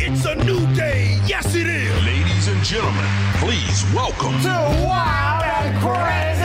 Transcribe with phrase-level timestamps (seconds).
[0.00, 1.18] It's a new day.
[1.26, 2.04] Yes, it is.
[2.04, 3.04] Ladies and gentlemen,
[3.36, 4.48] please welcome to
[4.86, 6.40] wild and crazy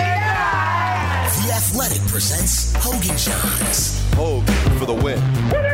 [1.47, 4.03] The Athletic presents Hogan Johns.
[4.13, 5.64] Hogan for the win.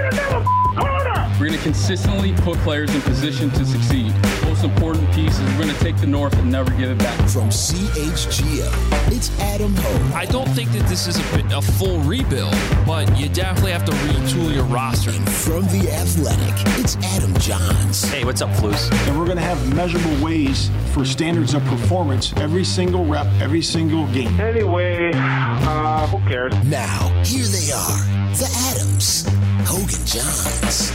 [1.62, 4.12] We're going to consistently put players in position to succeed.
[4.46, 7.16] Most important piece is we're going to take the North and never give it back.
[7.30, 10.12] From CHGO, it's Adam Hoge.
[10.16, 12.56] I don't think that this is a, bit- a full rebuild,
[12.88, 15.12] but you definitely have to retool your roster.
[15.12, 18.12] And from The Athletic, it's Adam Jahns.
[18.12, 18.92] Hey, what's up, Flus?
[19.08, 23.62] and we're going to have measurable ways for standards of performance every single rep, every
[23.62, 24.40] single game.
[24.40, 26.54] Anyway, uh, who cares?
[26.66, 28.00] Now, here they are,
[28.34, 29.28] the Adams,
[29.70, 30.92] Hogan Johns.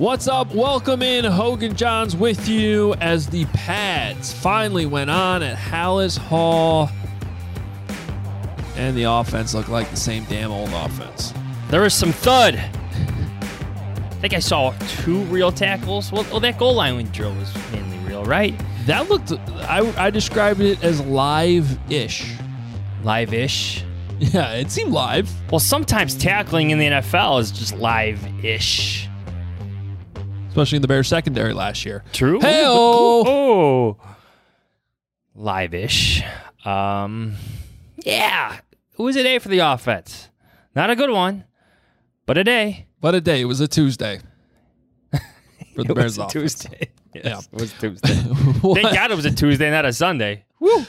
[0.00, 0.54] What's up?
[0.54, 6.16] Welcome in Hoge and Jahns with you as the pads finally went on at Halas
[6.16, 6.88] Hall.
[8.76, 11.34] And the offense looked like the same damn old offense.
[11.68, 12.54] There was some thud.
[12.54, 16.10] I think I saw two real tackles.
[16.10, 18.58] Well, well that goal line drill was mainly real, right?
[18.86, 22.36] That looked, I, I described it as live ish.
[23.04, 23.84] Live-ish.
[24.18, 25.30] Yeah, it seemed live.
[25.50, 28.99] Well, sometimes tackling in the NFL is just live-ish.
[30.50, 32.04] Especially in the Bears secondary last year.
[32.12, 32.40] True.
[32.40, 33.24] Hey-o.
[33.26, 33.96] Oh.
[35.34, 36.22] Live-ish.
[36.64, 37.34] Um,
[38.04, 38.58] yeah.
[38.98, 40.28] It was a day for the offense.
[40.74, 41.44] Not a good one,
[42.26, 42.86] but a day.
[43.00, 43.40] What a day.
[43.40, 44.20] It was a Tuesday
[45.74, 46.32] for the It Bears was a offense.
[46.54, 46.90] Tuesday.
[47.12, 47.38] Yes, Yeah.
[47.52, 48.08] it was Tuesday.
[48.14, 50.44] Thank God it was a Tuesday, not a Sunday.
[50.60, 50.84] Woo.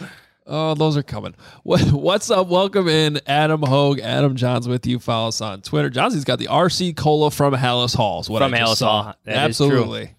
[0.47, 1.35] Oh, those are coming.
[1.63, 2.47] What, what's up?
[2.47, 3.99] Welcome in, Adam Hoge.
[3.99, 4.97] Adam Jahns with you.
[4.99, 5.89] Follow us on Twitter.
[5.89, 8.29] Johnsy's got the RC Cola from Halas Halls.
[8.29, 8.81] What From I Halas.
[8.81, 9.13] Hall.
[9.25, 9.35] That.
[9.35, 10.15] Absolutely.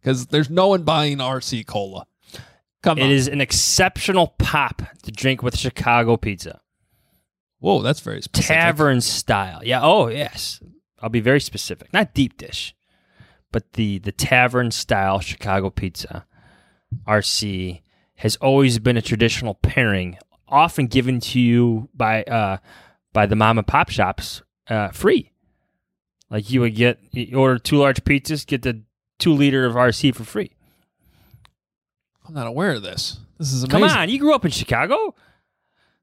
[0.00, 2.06] Because there's no one buying RC Cola.
[2.82, 3.10] Come It on.
[3.10, 6.60] is an exceptional pop to drink with Chicago pizza.
[7.58, 8.54] Whoa, that's very specific.
[8.54, 9.60] Tavern style.
[9.64, 9.80] Yeah.
[9.82, 10.60] Oh, yes.
[11.00, 11.92] I'll be very specific.
[11.92, 12.74] Not deep dish,
[13.50, 16.26] but the the tavern style Chicago pizza.
[17.08, 17.80] RC
[18.16, 22.58] has always been a traditional pairing, often given to you by uh
[23.12, 25.30] by the mom and pop shops uh free.
[26.30, 28.82] Like you would get you order two large pizzas, get the
[29.18, 30.52] two liter of RC for free.
[32.26, 33.18] I'm not aware of this.
[33.38, 33.88] This is amazing.
[33.88, 35.14] Come on, you grew up in Chicago?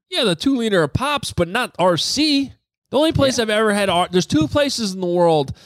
[0.08, 2.52] Yeah, the two liter of pops, but not RC.
[2.90, 5.56] The only place I've ever had, R- there's two places in the world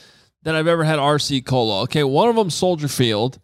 [0.43, 1.81] that I've ever had RC Cola.
[1.83, 3.39] Okay, one of them Soldier Field,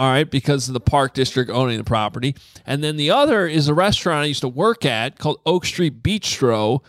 [0.00, 2.34] all right, because of the Park District owning the property,
[2.64, 6.02] and then the other is a restaurant I used to work at called Oak Street
[6.02, 6.82] Bistro,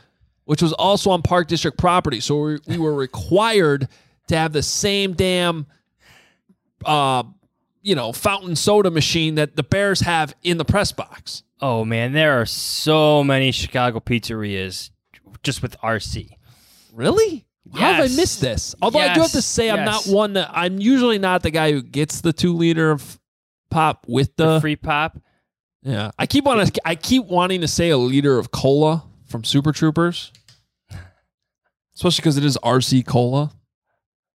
[0.46, 2.22] which was also on Park District property.
[2.22, 3.90] So we, we were required
[4.28, 5.66] to have the same damn,
[6.86, 7.24] uh,
[7.82, 11.44] you know, fountain soda machine that the Bears have in the press box.
[11.60, 14.90] Oh man, there are so many Chicago pizzerias
[15.44, 16.30] just with RC.
[16.94, 17.46] Really?
[17.74, 18.76] How have I missed this?
[18.82, 21.52] Although I do have to Yes, say, I'm not one that I'm usually not the
[21.52, 23.20] guy who gets the two liter of
[23.70, 25.18] pop with the, The free pop.
[25.84, 26.12] yeah.
[26.20, 26.60] I keep on.
[26.86, 30.32] I keep wanting to say a liter of cola from Super Troopers,
[31.96, 33.52] especially because it is RC cola.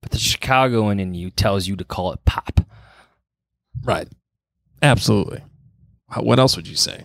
[0.02, 2.60] But the Chicagoan in you tells you to call it pop.
[3.82, 4.08] Right.
[4.82, 5.42] Absolutely.
[6.16, 7.04] What else would you say?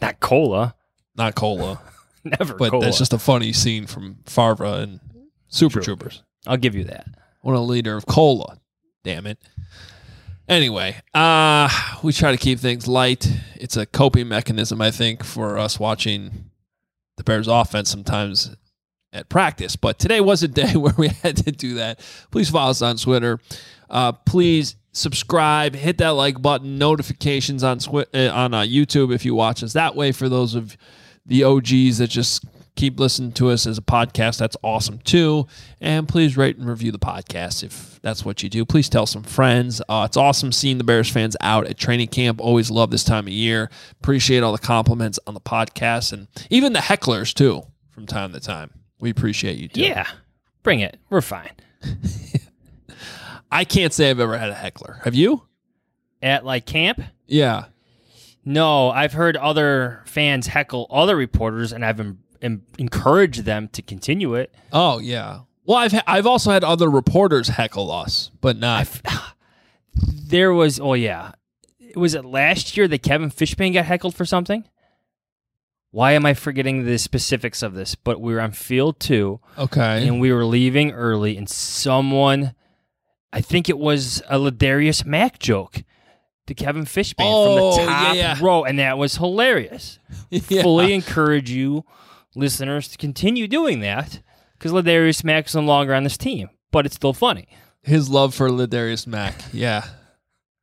[0.00, 0.74] Not cola.
[1.16, 1.80] Not cola,
[2.24, 2.84] Never but cola.
[2.84, 5.00] that's just a funny scene from Farva and
[5.48, 5.82] Super True.
[5.82, 6.22] Troopers.
[6.46, 7.06] I'll give you that.
[7.42, 8.58] want a liter of cola.
[9.04, 9.38] Damn it.
[10.48, 11.68] Anyway, uh,
[12.04, 13.28] we try to keep things light.
[13.56, 16.50] It's a coping mechanism, I think, for us watching
[17.16, 18.54] the Bears offense sometimes
[19.12, 19.74] at practice.
[19.74, 21.98] But today was a day where we had to do that.
[22.30, 23.40] Please follow us on Twitter.
[23.90, 29.24] Uh, please subscribe, hit that like button, notifications on Swi- uh, on uh, YouTube if
[29.24, 30.12] you watch us that way.
[30.12, 30.76] For those of
[31.24, 32.44] the OGs that just
[32.76, 35.46] keep listening to us as a podcast, that's awesome too.
[35.80, 38.64] And please rate and review the podcast if that's what you do.
[38.64, 39.82] Please tell some friends.
[39.88, 42.40] Uh, it's awesome seeing the Bears fans out at training camp.
[42.40, 43.70] Always love this time of year.
[44.00, 48.40] Appreciate all the compliments on the podcast and even the hecklers too from time to
[48.40, 48.70] time.
[49.00, 49.82] We appreciate you too.
[49.82, 50.06] Yeah.
[50.62, 50.98] Bring it.
[51.10, 51.52] We're fine.
[53.50, 55.00] I can't say I've ever had a heckler.
[55.04, 55.42] Have you?
[56.22, 57.00] At like camp?
[57.26, 57.66] Yeah.
[58.44, 63.82] No, I've heard other fans heckle other reporters, and I've em- and encourage them to
[63.82, 64.54] continue it.
[64.72, 65.40] Oh yeah.
[65.64, 68.88] Well, I've ha- I've also had other reporters heckle us, but not.
[70.28, 71.32] There was, oh yeah,
[71.94, 74.64] was it last year that Kevin Fishbain got heckled for something?
[75.90, 77.94] Why am I forgetting the specifics of this?
[77.94, 80.06] But we were on field two, Okay.
[80.06, 82.54] and we were leaving early, and someone,
[83.32, 85.82] I think it was a Ladarius Mack joke
[86.46, 88.38] to Kevin Fishbain Oh, from the oh, top yeah.
[88.42, 89.98] row, and that was hilarious.
[90.30, 90.62] Yeah.
[90.62, 91.84] Fully encourage you,
[92.36, 94.20] listeners, to continue doing that
[94.58, 97.48] because Ladarius Mack is no longer on this team, but it's still funny.
[97.82, 99.34] His love for Ladarius Mack.
[99.52, 99.84] Yeah.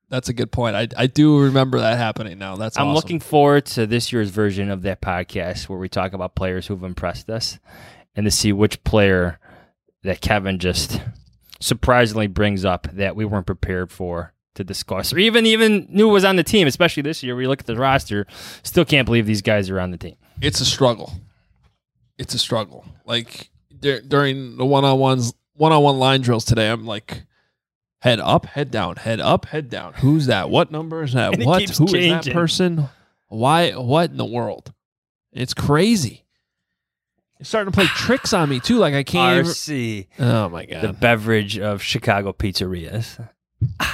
[0.10, 0.76] That's a good point.
[0.76, 2.56] I, I do remember that happening now.
[2.56, 2.94] That's I'm awesome.
[2.94, 6.84] looking forward to this year's version of that podcast where we talk about players who've
[6.84, 7.58] impressed us
[8.16, 9.40] and to see which player
[10.04, 11.02] that Kevin just
[11.60, 16.24] surprisingly brings up that we weren't prepared for to discuss or even even knew was
[16.24, 17.36] on the team, especially this year.
[17.36, 18.28] We look at the roster,
[18.62, 20.16] still can't believe these guys are on the team.
[20.42, 21.12] It's a struggle.
[22.24, 22.86] It's a struggle.
[23.06, 23.50] Like
[23.82, 27.26] dur- during the one-on-ones, one-on-one line drills today, I'm like
[28.00, 29.94] head up, head down, head up, head down.
[29.96, 30.50] Who's that?
[30.50, 31.38] What number is that?
[31.44, 31.70] What?
[31.70, 32.88] Who is that person?
[33.28, 33.72] Why?
[33.72, 34.72] What in the world?
[35.34, 36.24] It's crazy.
[37.42, 38.78] It's starting to play tricks on me too.
[38.78, 39.46] Like I can't.
[39.46, 40.82] RC, Oh my god.
[40.82, 43.28] the beverage of Chicago pizzerias.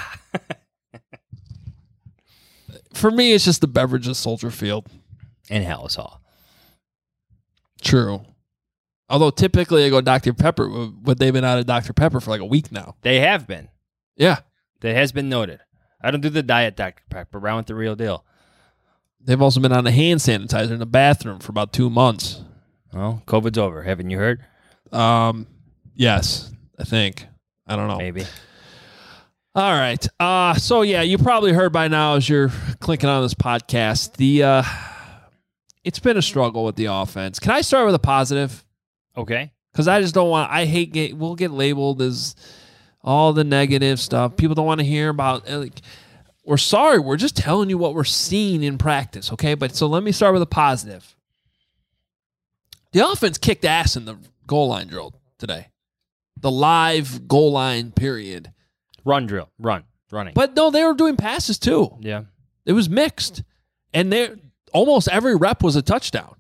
[2.94, 4.86] For me, it's just the beverage of Soldier Field.
[5.50, 6.19] And Halas Hall.
[7.82, 8.22] True.
[9.10, 10.34] Although typically I go Dr.
[10.34, 11.94] Pepper, but they've been out of Dr.
[11.94, 12.96] Pepper for like a week now.
[13.02, 13.70] They have been.
[14.16, 14.40] Yeah.
[14.82, 15.60] That has been noted.
[16.02, 17.04] I don't do the diet Dr.
[17.10, 18.24] Pepper, around with the real deal.
[19.20, 22.42] They've also been on a hand sanitizer in the bathroom for about two months.
[22.94, 23.84] Well, COVID's over.
[23.84, 24.46] Haven't you heard?
[24.92, 25.48] Um,
[25.96, 27.28] yes, I think.
[27.68, 27.98] I don't know.
[27.98, 28.24] Maybe.
[29.56, 30.08] All right.
[30.20, 34.14] Uh, so yeah, you probably heard by now as you're clicking on this podcast.
[34.14, 34.64] The uh,
[35.84, 37.40] it's been a struggle with the offense.
[37.40, 38.64] Can I start with a positive?
[39.18, 39.52] Okay.
[39.72, 40.52] Because I just don't want.
[40.52, 40.92] I hate.
[40.92, 42.36] Get, we'll get labeled as
[43.04, 44.36] all the negative stuff.
[44.36, 45.50] People don't want to hear about.
[45.50, 45.80] uh, Like,
[46.46, 47.00] we're sorry.
[47.00, 49.32] We're just telling you what we're seeing in practice.
[49.34, 49.54] Okay.
[49.54, 51.16] But so let me start with a positive.
[52.92, 54.18] The offense kicked ass in the
[54.48, 55.68] goal line drill today.
[56.42, 58.52] The live goal line period.
[59.06, 59.50] Run drill.
[59.60, 59.84] Run.
[60.12, 60.34] Running.
[60.34, 61.96] But no, they were doing passes too.
[62.02, 62.24] yeah.
[62.66, 63.44] It was mixed.
[63.94, 64.32] And they
[64.74, 66.36] almost every rep was a touchdown.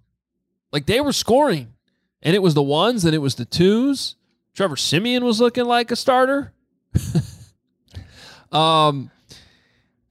[0.71, 1.73] Like they were scoring.
[2.21, 4.15] And it was the ones and it was the twos.
[4.53, 6.53] Trevor Siemian was looking like a starter.
[8.51, 9.09] um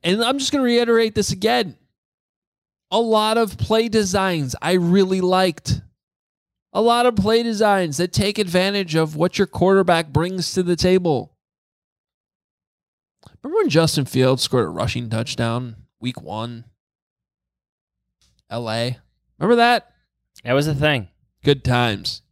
[0.03, 1.77] and I'm just going to reiterate this again.
[2.91, 5.83] A lot of play designs I really liked.
[6.73, 10.77] A lot of play designs that take advantage of what your quarterback brings to the
[10.77, 11.35] table.
[13.43, 16.65] Remember when Justin Fields scored a rushing touchdown week one?
[18.51, 18.91] LA.
[19.39, 19.93] Remember that?
[20.45, 21.09] That was a thing.
[21.45, 22.23] Good times.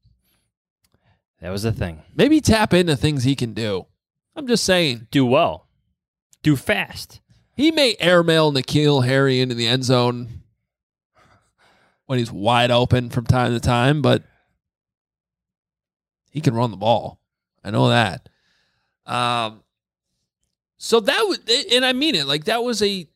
[1.41, 2.03] That was a thing.
[2.15, 3.87] Maybe tap into things he can do.
[4.35, 5.09] I'm just saying.
[5.11, 5.69] Do well.
[6.43, 7.21] Do fast.
[7.55, 10.43] He may airmail N'Keal Harry into the end zone
[12.07, 14.23] when he's wide open from time to time, but
[16.31, 17.21] he can run the ball.
[17.65, 18.29] I know that.
[19.07, 19.63] Um,
[20.79, 21.41] so that was,
[21.73, 23.09] and I mean it, like that was a,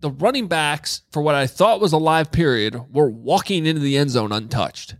[0.00, 3.96] the running backs for what I thought was a live period were walking into the
[3.96, 4.96] end zone untouched.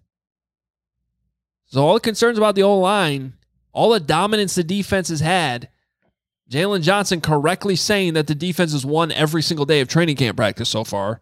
[1.67, 3.35] So all the concerns about the old line,
[3.73, 5.69] all the dominance the defense has had,
[6.51, 10.37] Jaylon Johnson correctly saying that the defense has won every single day of training camp
[10.37, 11.21] practice so far.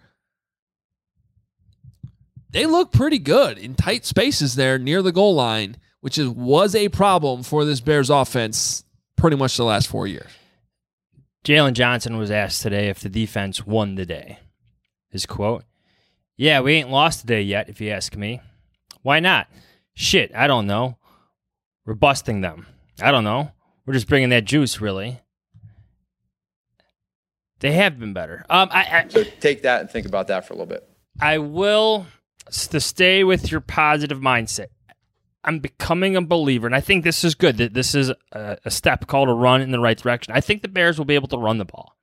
[2.51, 6.75] They look pretty good in tight spaces there near the goal line, which is was
[6.75, 8.85] a problem for this Bears offense
[9.17, 10.31] pretty much the last four years.
[11.45, 14.39] Jaylon Johnson was asked today if the defense won the day.
[15.11, 15.65] His quote
[16.37, 18.41] Yeah, we ain't lost today yet, if you ask me.
[19.03, 19.49] Why not?
[19.93, 20.97] Shit, I don't know.
[21.85, 22.67] We're busting them.
[23.01, 23.53] I don't know.
[23.85, 25.21] We're just bringing that juice, really.
[27.61, 28.45] They have been better.
[28.49, 30.89] Um, I, I So take that and think about that for a little bit.
[31.21, 32.07] I will
[32.71, 34.69] to stay with your positive mindset.
[35.45, 37.59] I'm becoming a believer, and I think this is good.
[37.59, 40.35] That this is a, a step called a run in the right direction.
[40.35, 41.97] I think the Bears will be able to run the ball.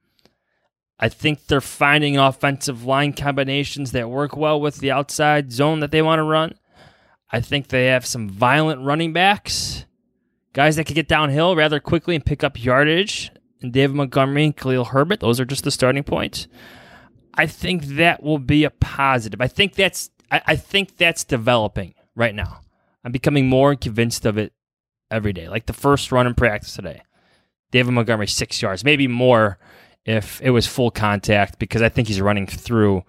[0.99, 5.89] I think they're finding offensive line combinations that work well with the outside zone that
[5.89, 6.53] they want to run.
[7.31, 9.85] I think they have some violent running backs,
[10.53, 13.31] guys that can get downhill rather quickly and pick up yardage.
[13.61, 16.47] And David Montgomery and Khalil Herbert, those are just the starting points.
[17.33, 19.41] I think that will be a positive.
[19.41, 22.61] I think that's I, I think that's developing right now.
[23.03, 24.53] I'm becoming more convinced of it
[25.09, 25.49] every day.
[25.49, 27.01] Like the first run in practice today,
[27.71, 29.57] David Montgomery six yards, maybe more
[30.05, 33.03] if it was full contact because I think he's running through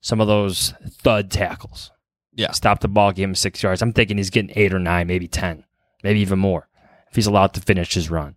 [0.00, 1.90] some of those thud tackles.
[2.34, 2.52] Yeah.
[2.52, 3.82] Stop the ball, give him six yards.
[3.82, 5.64] I'm thinking he's getting eight or nine, maybe 10,
[6.04, 6.68] maybe even more
[7.08, 8.36] if he's allowed to finish his run.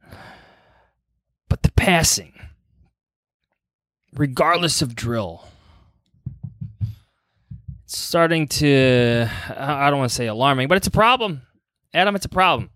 [1.50, 2.34] But the passing,
[4.14, 5.46] regardless of drill,
[7.96, 11.42] starting to, I don't want to say alarming, but it's a problem.
[11.94, 12.70] Adam, it's a problem.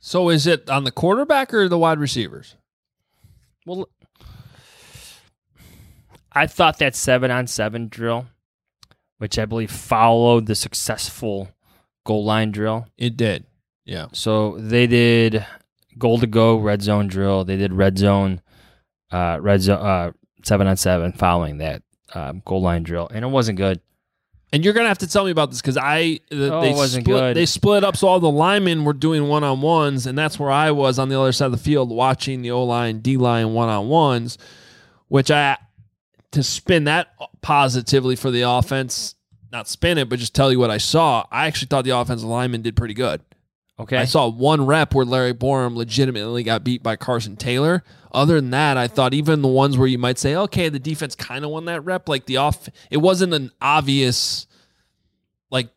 [0.00, 2.56] So is it on the quarterback or the wide receivers?
[3.66, 3.88] Well,
[6.32, 8.26] I thought that seven on seven drill,
[9.18, 11.48] which I believe followed the successful
[12.04, 12.86] goal line drill.
[12.96, 13.44] It did.
[13.84, 14.06] Yeah.
[14.12, 15.44] So they did
[15.98, 17.44] goal to go red zone drill.
[17.44, 18.40] They did red zone,
[19.12, 20.12] uh, red zone, uh,
[20.44, 21.82] seven on seven following that
[22.14, 23.80] um, goal line drill, and it wasn't good.
[24.52, 27.04] And you're gonna have to tell me about this because I the, Oh, they wasn't
[27.04, 27.36] split, good.
[27.36, 30.50] They split up, so all the linemen were doing one on ones, and that's where
[30.50, 33.52] I was on the other side of the field watching the O line, D line
[33.54, 34.38] one on ones,
[35.08, 35.56] which I
[36.32, 37.08] to spin that
[37.42, 39.14] positively for the offense,
[39.52, 41.24] not spin it, but just tell you what I saw.
[41.30, 43.20] I actually thought the offensive lineman did pretty good.
[43.80, 47.82] Okay, I saw one rep where Larry Borom legitimately got beat by Carson Taylor.
[48.12, 51.14] Other than that, I thought even the ones where you might say, okay, the defense
[51.14, 54.46] kind of won that rep, like the off, it wasn't an obvious,
[55.50, 55.70] like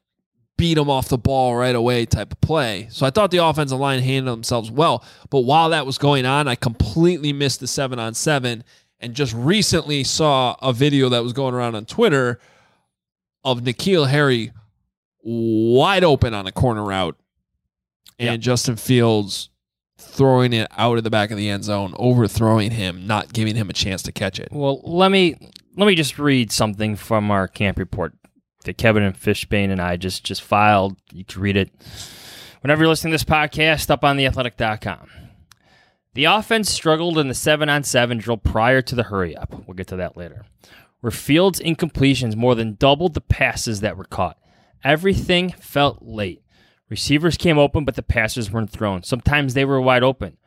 [0.57, 2.87] beat them off the ball right away type of play.
[2.91, 5.05] So I thought the offensive line handled themselves well.
[5.29, 8.65] But while that was going on, I completely missed the seven on seven
[8.99, 12.41] and just recently saw a video that was going around on Twitter
[13.45, 14.51] of N'Keal Harry
[15.23, 17.15] wide open on a corner route
[18.29, 19.49] and Justin Fields
[19.97, 23.69] throwing it out of the back of the end zone, overthrowing him, not giving him
[23.69, 24.49] a chance to catch it.
[24.51, 25.35] Well, let me
[25.75, 28.13] let me just read something from our camp report
[28.65, 30.97] that Kevin and Fishbain and I just just filed.
[31.11, 31.71] You can read it
[32.61, 35.09] whenever you're listening to this podcast up on theathletic.com.
[36.15, 39.51] The offense struggled in the 7 on 7 drill prior to the hurry up.
[39.65, 40.45] We'll get to that later.
[41.01, 44.37] Where Fields' incompletions more than doubled the passes that were caught.
[44.83, 46.42] Everything felt late.
[46.93, 49.01] Receivers came open, but the passes weren't thrown.
[49.01, 50.37] Sometimes they were wide open.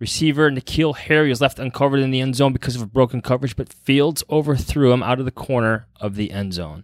[0.00, 3.54] Receiver N'Keal Harry was left uncovered in the end zone because of a broken coverage,
[3.54, 6.82] but Fields overthrew him out of the corner of the end zone.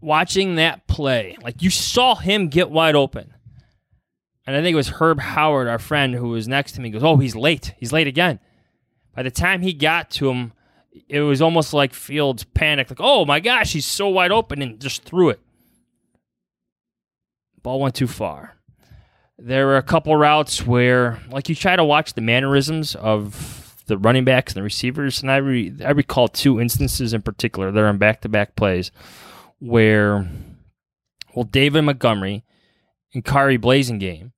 [0.00, 3.32] Watching that play, like you saw him get wide open.
[4.48, 7.04] And I think it was Herb Howard, our friend who was next to me, goes,
[7.04, 7.72] Oh, he's late.
[7.78, 8.40] He's late again.
[9.14, 10.54] By the time he got to him,
[11.08, 14.80] it was almost like Fields panicked, like, Oh my gosh, he's so wide open, and
[14.80, 15.38] just threw it.
[17.64, 18.54] Ball went too far.
[19.38, 23.98] There were a couple routes where, like, you try to watch the mannerisms of the
[23.98, 27.72] running backs and the receivers, and I re- I recall two instances in particular.
[27.72, 28.92] They're in back-to-back plays
[29.58, 30.28] where,
[31.34, 32.44] well, David Montgomery
[33.12, 34.32] and Khari Blasingame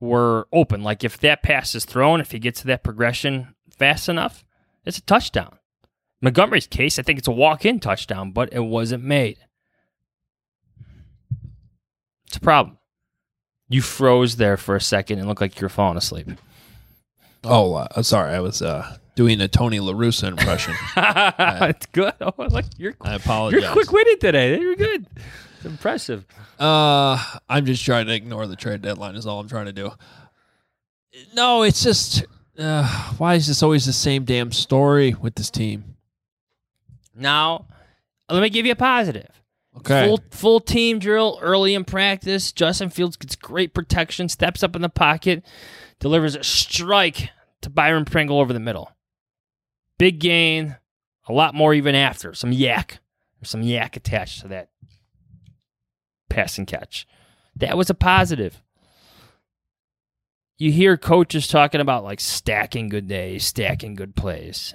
[0.00, 0.82] were open.
[0.82, 4.44] Like, if that pass is thrown, if he gets to that progression fast enough,
[4.84, 5.58] it's a touchdown.
[6.22, 9.38] Montgomery's case, I think it's a walk-in touchdown, but it wasn't made.
[12.30, 12.78] It's a problem.
[13.68, 16.28] You froze there for a second and looked like you were falling asleep.
[17.42, 18.32] Oh, uh, sorry.
[18.32, 20.74] I was uh, doing a Tony LaRussa impression.
[20.96, 22.12] it's good.
[22.20, 23.62] Oh, look, you're I apologize.
[23.62, 24.60] you're quick witted today.
[24.60, 25.08] You're good.
[25.56, 26.24] It's impressive.
[26.56, 29.16] Uh, I'm just trying to ignore the trade deadline.
[29.16, 29.90] Is all I'm trying to do.
[31.34, 32.24] No, it's just
[32.60, 32.86] uh,
[33.18, 35.96] why is this always the same damn story with this team?
[37.12, 37.66] Now,
[38.30, 39.39] let me give you a positive.
[39.78, 40.06] Okay.
[40.06, 42.52] Full full team drill early in practice.
[42.52, 45.44] Justin Fields gets great protection, steps up in the pocket,
[46.00, 47.30] delivers a strike
[47.62, 48.90] to Byron Pringle over the middle.
[49.98, 50.76] Big gain,
[51.28, 52.34] a lot more even after.
[52.34, 52.98] Some yak.
[53.42, 54.70] Some yak attached to that
[56.28, 57.06] pass and catch.
[57.56, 58.62] That was a positive.
[60.58, 64.74] You hear coaches talking about like stacking good days, stacking good plays.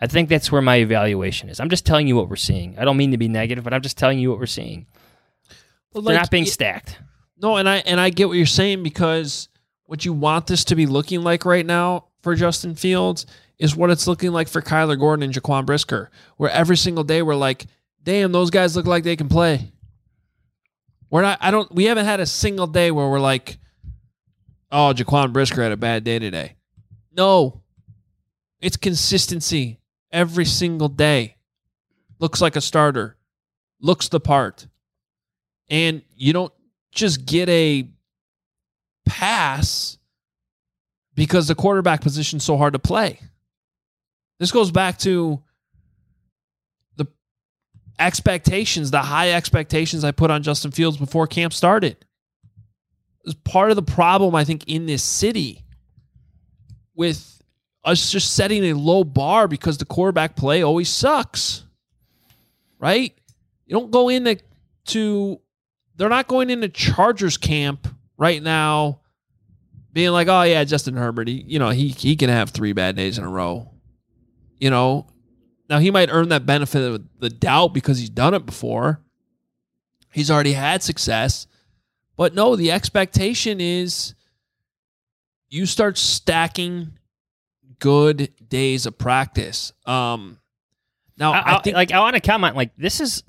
[0.00, 1.60] I think that's where my evaluation is.
[1.60, 2.78] I'm just telling you what we're seeing.
[2.78, 4.86] I don't mean to be negative, but I'm just telling you what we're seeing.
[5.92, 6.98] Well, They're not being stacked.
[7.40, 9.48] No, and I and I get what you're saying because
[9.86, 13.26] what you want this to be looking like right now for Justin Fields
[13.58, 17.22] is what it's looking like for Kyler Gordon and Jaquan Brisker, where every single day
[17.22, 17.66] we're like,
[18.02, 19.72] damn, those guys look like they can play.
[21.10, 23.58] We're not I don't we haven't had a single day where we're like,
[24.72, 26.56] oh, Jaquan Brisker had a bad day today.
[27.12, 27.62] No.
[28.60, 29.78] It's consistency
[30.14, 31.36] every single day.
[32.20, 33.16] Looks like a starter.
[33.80, 34.66] Looks the part.
[35.68, 36.52] And you don't
[36.92, 37.88] just get a
[39.04, 39.98] pass
[41.14, 43.20] because the quarterback position's so hard to play.
[44.38, 45.42] This goes back to
[46.96, 47.06] the
[47.98, 51.96] expectations, the high expectations I put on Justin Fields before camp started.
[53.24, 55.64] Was part of the problem, I think, in this city
[56.94, 57.33] with
[57.84, 61.64] us just setting a low bar because the quarterback play always sucks.
[62.78, 63.14] right?
[63.66, 64.38] You don't go into
[64.86, 65.40] to
[65.96, 67.88] they're not going into Chargers camp
[68.18, 69.00] right now
[69.92, 72.96] being like, "Oh yeah, Justin Herbert, he, you know, he he can have 3 bad
[72.96, 73.70] days in a row."
[74.58, 75.06] You know,
[75.70, 79.00] now he might earn that benefit of the doubt because he's done it before.
[80.12, 81.46] He's already had success.
[82.16, 84.14] But no, the expectation is
[85.48, 86.98] you start stacking
[87.84, 89.72] good days of practice.
[89.84, 90.38] Um
[91.18, 93.22] now I, I think like I want to comment like this is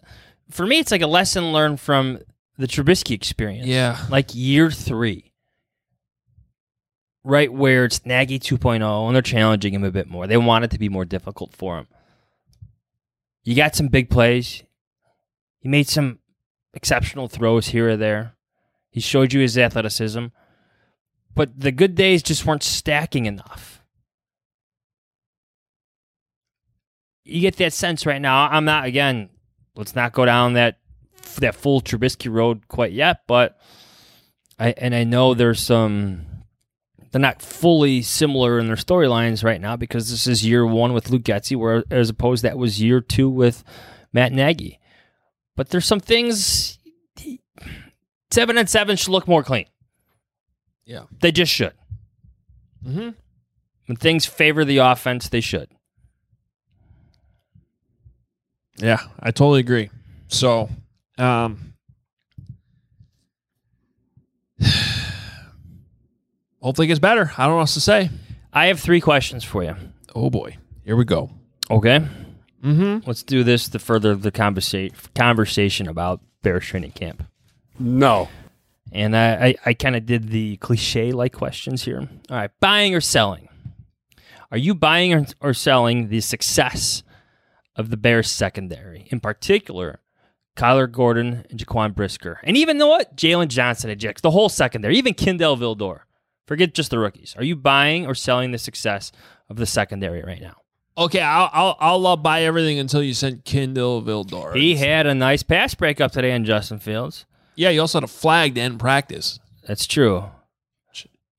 [0.50, 2.20] for me it's like a lesson learned from
[2.58, 3.68] the Trubisky experience.
[3.68, 3.98] Yeah.
[4.10, 5.34] Like year 3.
[7.26, 10.26] Right where it's Nagy 2.0 and they're challenging him a bit more.
[10.26, 11.88] They want it to be more difficult for him.
[13.44, 14.64] You got some big plays.
[15.60, 16.20] He made some
[16.74, 18.36] exceptional throws here or there.
[18.90, 20.28] He showed you his athleticism.
[21.34, 23.75] But the good days just weren't stacking enough.
[27.26, 28.48] You get that sense right now.
[28.50, 29.30] I'm not again,
[29.76, 30.78] let's not go down that
[31.40, 33.58] that full Trubisky road quite yet, but
[34.60, 36.26] I and I know there's some
[37.12, 41.10] they're not fully similar in their storylines right now because this is year one with
[41.10, 43.64] Luke Getsy, where as opposed that was year two with
[44.14, 44.80] Matt Nagy.
[45.56, 46.78] But there's some things
[48.32, 49.66] seven and seven should look more clean.
[50.86, 51.04] Yeah.
[51.22, 51.74] They just should.
[52.86, 53.10] Mm-hmm.
[53.88, 55.70] When things favor the offense, they should.
[58.78, 59.90] Yeah, I totally agree.
[60.28, 60.70] So,
[61.18, 61.74] um,
[66.62, 67.32] hopefully it gets better.
[67.38, 68.10] I don't know what else to say.
[68.54, 69.76] I have three questions for you.
[70.14, 71.30] Oh boy, here we go.
[71.70, 72.00] Okay.
[72.64, 73.08] Mm-hmm.
[73.08, 77.24] Let's do this to further the conversa- conversation about Bears training camp.
[77.78, 78.30] No.
[78.92, 82.00] And I, I, I kind of did the cliche like questions here.
[82.00, 83.50] All right, buying or selling?
[84.52, 87.04] Are you buying or, or selling the success
[87.76, 89.08] of the Bears secondary?
[89.12, 90.00] In particular,
[90.56, 92.40] Kyler Gordon and Jaquan Brisker.
[92.44, 93.16] And even though what?
[93.16, 96.02] Jaylon Johnson ejects the whole secondary, even Kindle Vildor.
[96.48, 97.36] Forget just the rookies.
[97.38, 99.12] Are you buying or selling the success
[99.50, 100.56] of the secondary right now?
[100.98, 104.56] Okay, I'll I'll, I'll uh, buy everything until you send Kindle Vildor.
[104.56, 107.26] He had a nice pass breakup today on Justin Fields.
[107.56, 109.40] Yeah, you also had a flag to end practice.
[109.68, 110.26] That's true.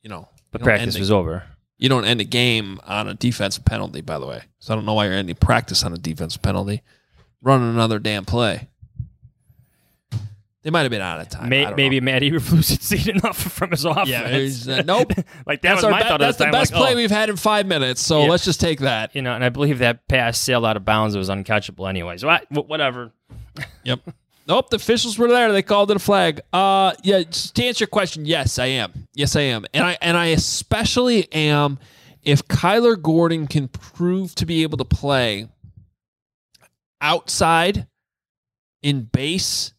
[0.03, 1.45] You know, But you practice was over.
[1.79, 4.43] You don't end a game on a defensive penalty, by the way.
[4.59, 6.83] So I don't know why you're ending practice on a defensive penalty.
[7.43, 8.69] Run another damn play.
[10.63, 11.49] They might have been out of time.
[11.49, 12.07] May, maybe know.
[12.07, 14.09] Matty Eberflus had seen enough from his offense.
[14.09, 15.13] Yeah, he's, uh, nope.
[15.47, 16.19] like that that's was our my be- thought.
[16.19, 16.97] that's the, best like, play oh.
[16.97, 18.01] we've had in five minutes.
[18.01, 18.31] So Yeah.
[18.31, 19.15] let's just take that.
[19.15, 21.15] You know, and I believe that pass sailed out of bounds.
[21.15, 22.25] It was uncatchable, anyways.
[22.25, 23.13] What, whatever.
[23.85, 24.01] Yep.
[24.47, 24.71] Nope.
[24.71, 25.51] The officials were there.
[25.53, 26.41] They called it a flag.
[26.53, 27.23] Uh, yeah.
[27.23, 29.09] just To answer your question, yes, I am.
[29.15, 31.79] Yes, I am, and I and I especially am
[32.23, 35.49] if Kyler Gordon can prove to be able to play
[37.01, 37.87] outside
[38.83, 39.73] in base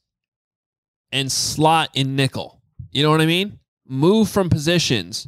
[1.11, 2.61] and slot in nickel.
[2.91, 3.59] You know what I mean?
[3.87, 5.27] Move from positions.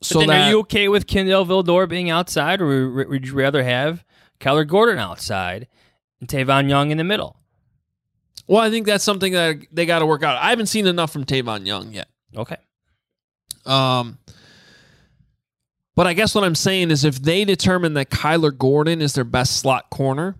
[0.00, 3.26] But So then that are you okay with Kindle Vildor being outside, or would would
[3.26, 4.04] you rather have
[4.38, 5.66] Kyler Gordon outside
[6.20, 7.36] and Tavon Young in the middle?
[8.48, 10.36] well, I think that's something that they got to work out.
[10.40, 12.08] I haven't seen enough from Tavon Young yet.
[12.36, 12.56] Okay.
[13.64, 14.18] Um,
[15.96, 19.24] but I guess what I'm saying is if they determine that Kyler Gordon is their
[19.24, 20.36] best slot corner,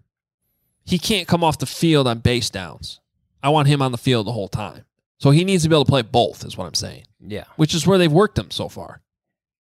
[0.85, 3.01] he can't come off the field on base downs.
[3.43, 4.85] I want him on the field the whole time.
[5.19, 7.75] So he needs to be able to play both, is what I'm saying, Yeah, which
[7.75, 9.01] is where they've worked him so far.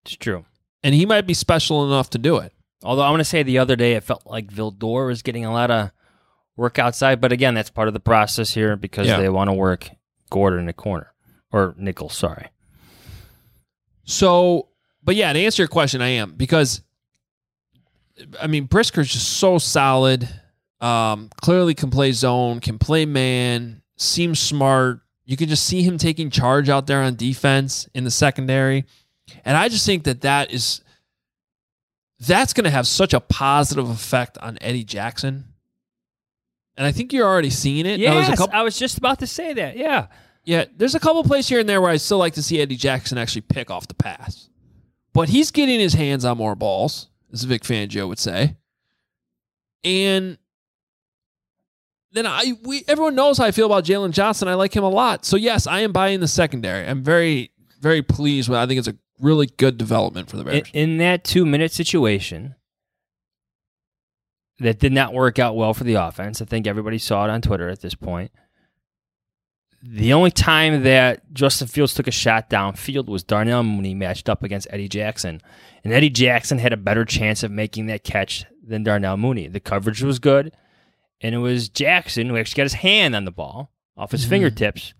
[0.04, 0.44] it's true.
[0.82, 2.52] And he might be special enough to do it.
[2.84, 5.52] Although I want to say the other day it felt like Vildor was getting a
[5.52, 5.90] lot of
[6.56, 9.18] work outside, but again, that's part of the process here because Yeah.
[9.18, 9.90] they want to work
[10.30, 11.12] Gordon in the corner
[11.52, 12.08] or nickel.
[12.08, 12.48] Sorry.
[14.04, 14.68] So,
[15.02, 16.82] but yeah, to answer your question, I am because
[18.40, 20.28] I mean Brisker's just so solid.
[20.80, 25.00] Um, clearly can play zone, can play man, seems smart.
[25.24, 28.84] You can just see him taking charge out there on defense in the secondary,
[29.44, 30.82] and I just think that that is
[32.20, 35.44] that's going to have such a positive effect on Eddie Jackson.
[36.76, 37.98] And I think you're already seeing it.
[38.00, 39.76] Now, Yes, couple- I was just about to say that.
[39.76, 40.08] Yeah.
[40.44, 42.76] yeah, there's a couple plays here and there where I still like to see Eddie
[42.76, 44.48] Jackson actually pick off the pass.
[45.14, 48.56] But he's getting his hands on more balls, as Vic Fangio would say.
[49.84, 50.36] And
[52.12, 54.48] then I we everyone knows how I feel about Jaylon Johnson.
[54.48, 55.24] I like him a lot.
[55.24, 56.86] So yes, I am buying the secondary.
[56.86, 60.48] I'm very, very pleased with I think it's a really good development for the In,
[60.50, 60.70] Bears.
[60.74, 62.54] in that two minute situation
[64.58, 67.42] that did not work out well for the offense, I think everybody saw it on
[67.42, 68.30] Twitter at this point.
[69.82, 74.42] The only time that Justin Fields took a shot downfield was Darnell Mooney matched up
[74.42, 75.40] against Eddie Jackson.
[75.84, 79.46] And Eddie Jackson had a better chance of making that catch than Darnell Mooney.
[79.48, 80.52] The coverage was good.
[81.22, 84.28] and it was Jackson who actually got his hand on the ball off his Mhm.
[84.28, 84.92] fingertips,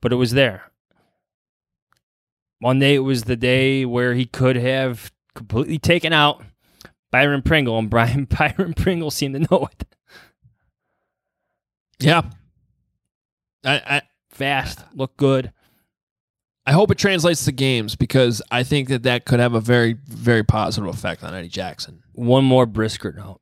[0.00, 0.70] but it was there.
[2.62, 6.42] Monday, it was the day where he could have completely taken out
[7.14, 9.84] Byron Pringle, and Brian Byron Pringle seemed to know it.
[12.00, 12.22] Yeah.
[13.64, 15.52] I, I Fast, look good.
[16.66, 19.92] I hope it translates to games because I think that that could have a very,
[20.08, 22.02] very positive effect on Eddie Jackson.
[22.14, 23.40] One more Brisker note.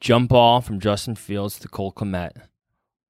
[0.00, 2.30] Jump ball from Justin Fields to Cole Kmet.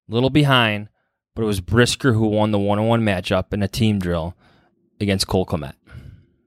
[0.09, 0.89] Little behind,
[1.37, 4.35] but it was Brisker who won the one on one matchup in a team drill
[5.01, 5.75] against Cole Kmet.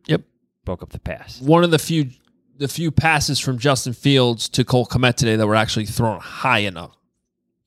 [0.08, 0.24] Yep.
[0.66, 1.40] Broke up the pass.
[1.40, 2.10] One of the few
[2.60, 6.60] the few passes from Justin Fields to Cole Kmet today that were actually thrown high
[6.60, 6.96] enough.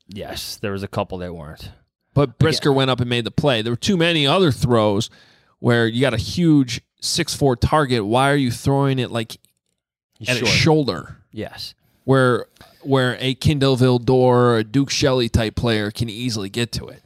[0.09, 1.71] Yes, there was a couple that weren't.
[2.15, 3.63] But Brisker went up and made the play.
[3.63, 5.09] There were too many other throws
[5.61, 8.05] where you got a huge six four target.
[8.05, 9.39] Why are you throwing it like
[10.19, 10.49] He's at short.
[10.49, 11.17] its shoulder?
[11.33, 11.75] Yes.
[12.05, 12.47] Where
[12.83, 17.03] where a Kindle Vildor or a Duke Shelley type player can easily get to it.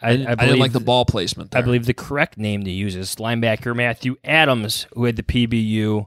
[0.00, 1.60] I, didn't- I didn't like the ball placement there.
[1.60, 6.06] I believe the correct name to use is linebacker Matthew Adams, who had the PBU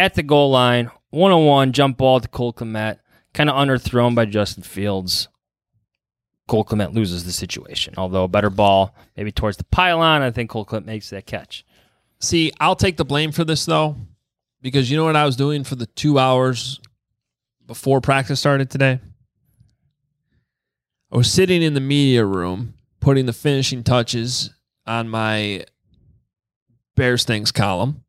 [0.00, 2.98] at the goal line, one on one jump ball to Cole Kmet,
[3.34, 5.28] kind of underthrown by Justin Fields.
[6.48, 7.94] Cole Kmet loses the situation.
[7.98, 11.66] Although a better ball, maybe towards the pylon, I think Cole Kmet makes that catch.
[12.18, 13.96] See, I'll take the blame for this though,
[14.62, 16.80] because you know what I was doing for the two hours
[17.66, 19.00] before practice started today?
[21.12, 24.50] I was sitting in the media room putting the finishing touches
[24.86, 25.66] on my
[26.96, 28.04] Bears Things column,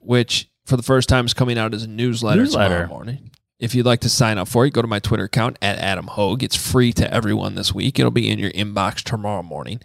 [0.00, 2.82] which for the first time is coming out as a newsletter, Newsletter.
[2.82, 3.30] tomorrow morning.
[3.58, 6.06] If you'd like to sign up for it, go to my Twitter account at Adam
[6.08, 6.42] Hoge.
[6.42, 7.98] It's free to everyone this week.
[7.98, 9.80] It'll be in your inbox tomorrow morning.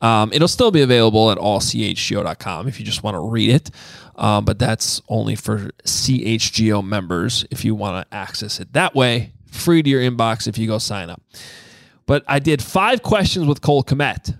[0.00, 3.70] Um, it'll still be available at allchgo.com if you just want to read it.
[4.14, 9.32] Um, but that's only for CHGO members if you want to access it that way.
[9.50, 11.20] Free to your inbox if you go sign up.
[12.06, 14.36] But I did five questions with Cole Kmet.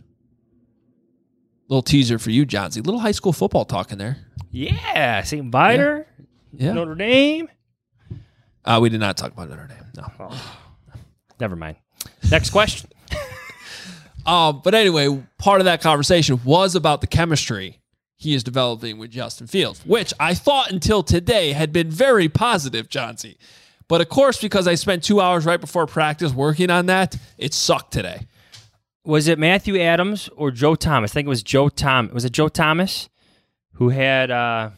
[1.68, 2.80] Little teaser for you, Johnsy.
[2.80, 4.16] Little high school football talk in there.
[4.50, 5.50] Yeah, St.
[5.52, 6.06] Viator,
[6.52, 6.72] Yeah.
[6.72, 7.48] Notre Dame.
[8.64, 9.84] Uh, we did not talk about Notre Dame.
[9.96, 10.30] No.
[11.40, 11.76] Never mind.
[12.30, 12.90] Next question.
[14.26, 17.80] Um, but anyway, part of that conversation was about the chemistry
[18.16, 22.90] he is developing with Justin Fields, which I thought until today had been very positive,
[22.90, 23.38] Johnsy.
[23.88, 27.54] But of course, because I spent two hours right before practice working on that, it
[27.54, 28.26] sucked today.
[29.02, 31.12] Was it Matthew Adams or Joe Thomas?
[31.12, 32.12] I think it was Joe Thomas.
[32.12, 33.08] Was it Joe Thomas
[33.78, 34.30] who had?
[34.30, 34.70] uh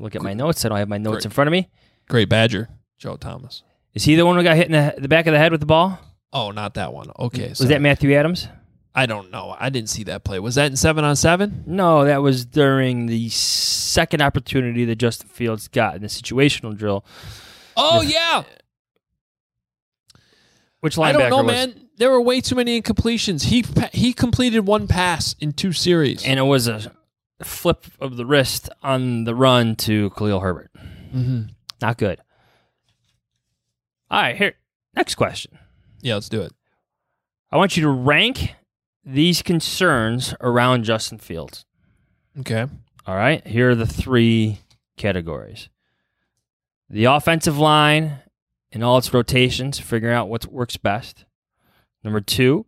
[0.00, 0.64] Look at my notes.
[0.64, 1.24] I don't have my notes Great.
[1.26, 1.68] in front of me.
[2.08, 3.62] Great Badger, Joe Thomas.
[3.94, 5.60] Is he the one who got hit in the, the back of the head with
[5.60, 5.98] the ball?
[6.32, 7.10] Oh, not that one.
[7.16, 7.50] Okay.
[7.50, 8.48] Was that Matthew Adams?
[8.92, 9.54] I don't know.
[9.58, 10.40] I didn't see that play.
[10.40, 11.62] Was that in seven on seven?
[11.66, 17.04] No, that was during the second opportunity that Justin Fields got in the situational drill.
[17.76, 18.42] Oh, yeah.
[20.80, 21.46] Which I linebacker don't know, was?
[21.46, 21.88] man.
[21.96, 23.44] There were way too many incompletions.
[23.44, 26.24] He he completed one pass in two series.
[26.24, 26.90] And it was a
[27.42, 30.70] flip of the wrist on the run to Khalil Herbert.
[31.12, 31.50] Mhm.
[31.80, 32.20] Not good.
[34.10, 34.54] All right, here.
[34.94, 35.58] Next question.
[36.00, 36.52] Yeah, let's do it.
[37.50, 38.54] I want you to rank
[39.04, 41.64] these concerns around Justin Fields.
[42.40, 42.66] Okay.
[43.06, 43.44] All right.
[43.46, 44.60] Here are the three
[44.96, 45.68] categories
[46.88, 48.20] the offensive line
[48.70, 51.24] and all its rotations, figuring out what works best.
[52.04, 52.66] Number two,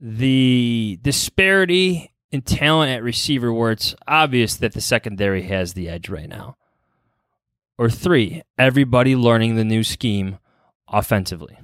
[0.00, 6.08] the disparity in talent at receiver, where it's obvious that the secondary has the edge
[6.08, 6.56] right now.
[7.78, 10.38] Or three, everybody learning the new scheme
[10.88, 11.58] offensively.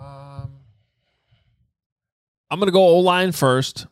[0.00, 0.52] Um,
[2.50, 3.86] I'm going to go O line first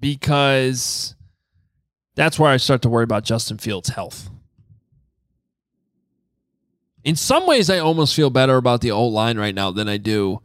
[0.00, 1.14] because
[2.14, 4.30] that's where I start to worry about Justin Fields' health.
[7.04, 9.96] In some ways, I almost feel better about the O line right now than I
[9.96, 10.40] do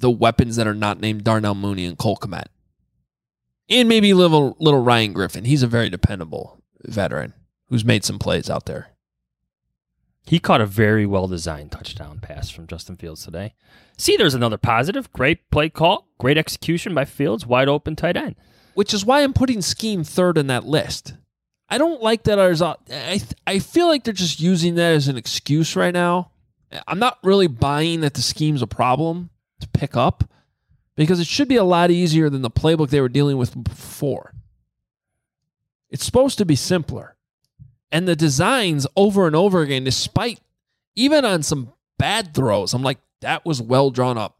[0.00, 2.46] the weapons that are not named Darnell Mooney and Cole Kmet.
[3.68, 5.44] And maybe little little Ryan Griffin.
[5.44, 7.34] He's a very dependable veteran
[7.68, 8.88] who's made some plays out there.
[10.26, 13.54] He caught a very well designed touchdown pass from Justin Fields today.
[13.96, 15.12] See, there's another positive.
[15.12, 18.36] Great play call, great execution by Fields, wide open tight end.
[18.74, 21.14] which is why I'm putting scheme third in that list.
[21.68, 22.38] I don't like that.
[22.38, 26.32] I I feel like they're just using that as an excuse right now.
[26.88, 30.24] I'm not really buying that the scheme's a problem to pick up
[30.96, 34.34] because it should be a lot easier than the playbook they were dealing with before.
[35.88, 37.16] It's supposed to be simpler.
[37.92, 40.40] And the designs over and over again, despite
[40.94, 44.38] even on some bad throws, I'm like, that was well drawn up.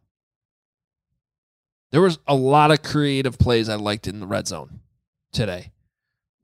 [1.90, 4.80] There was a lot of creative plays I liked in the red zone
[5.32, 5.72] today.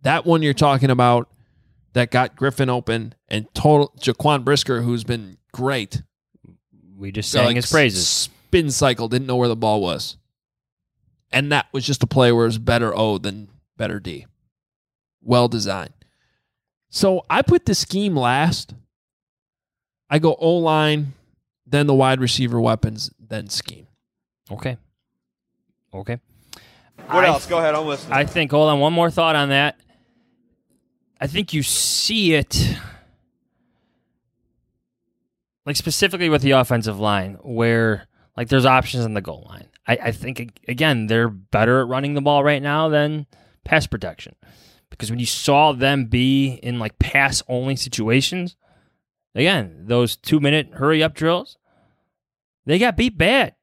[0.02, 1.30] That one you're talking about
[1.92, 6.02] that got Griffin open and total Jaquan Brisker, who's been great.
[6.96, 8.28] We just sang like, his praises.
[8.46, 10.16] Spin cycle, didn't know where the ball was.
[11.32, 14.26] And that was just a play where it was better O than better D.
[15.20, 15.92] Well designed.
[16.88, 18.72] So I put the scheme last.
[20.08, 21.14] I go O line,
[21.66, 23.88] then the wide receiver weapons, then scheme.
[24.48, 24.76] Okay.
[25.92, 26.20] Okay.
[27.08, 27.46] What I- else?
[27.46, 27.74] Go ahead.
[27.74, 28.12] I'm listening.
[28.12, 29.80] I think, hold on, one more thought on that.
[31.20, 32.76] I think you see it,
[35.64, 39.68] like specifically with the offensive line, where like there's options on the goal line.
[39.86, 43.26] I, I think, again, they're better at running the ball right now than
[43.64, 44.34] pass protection.
[44.90, 48.56] Because when you saw them be in like pass only situations,
[49.34, 51.58] again, those two minute hurry up drills,
[52.64, 53.54] they got beat bad.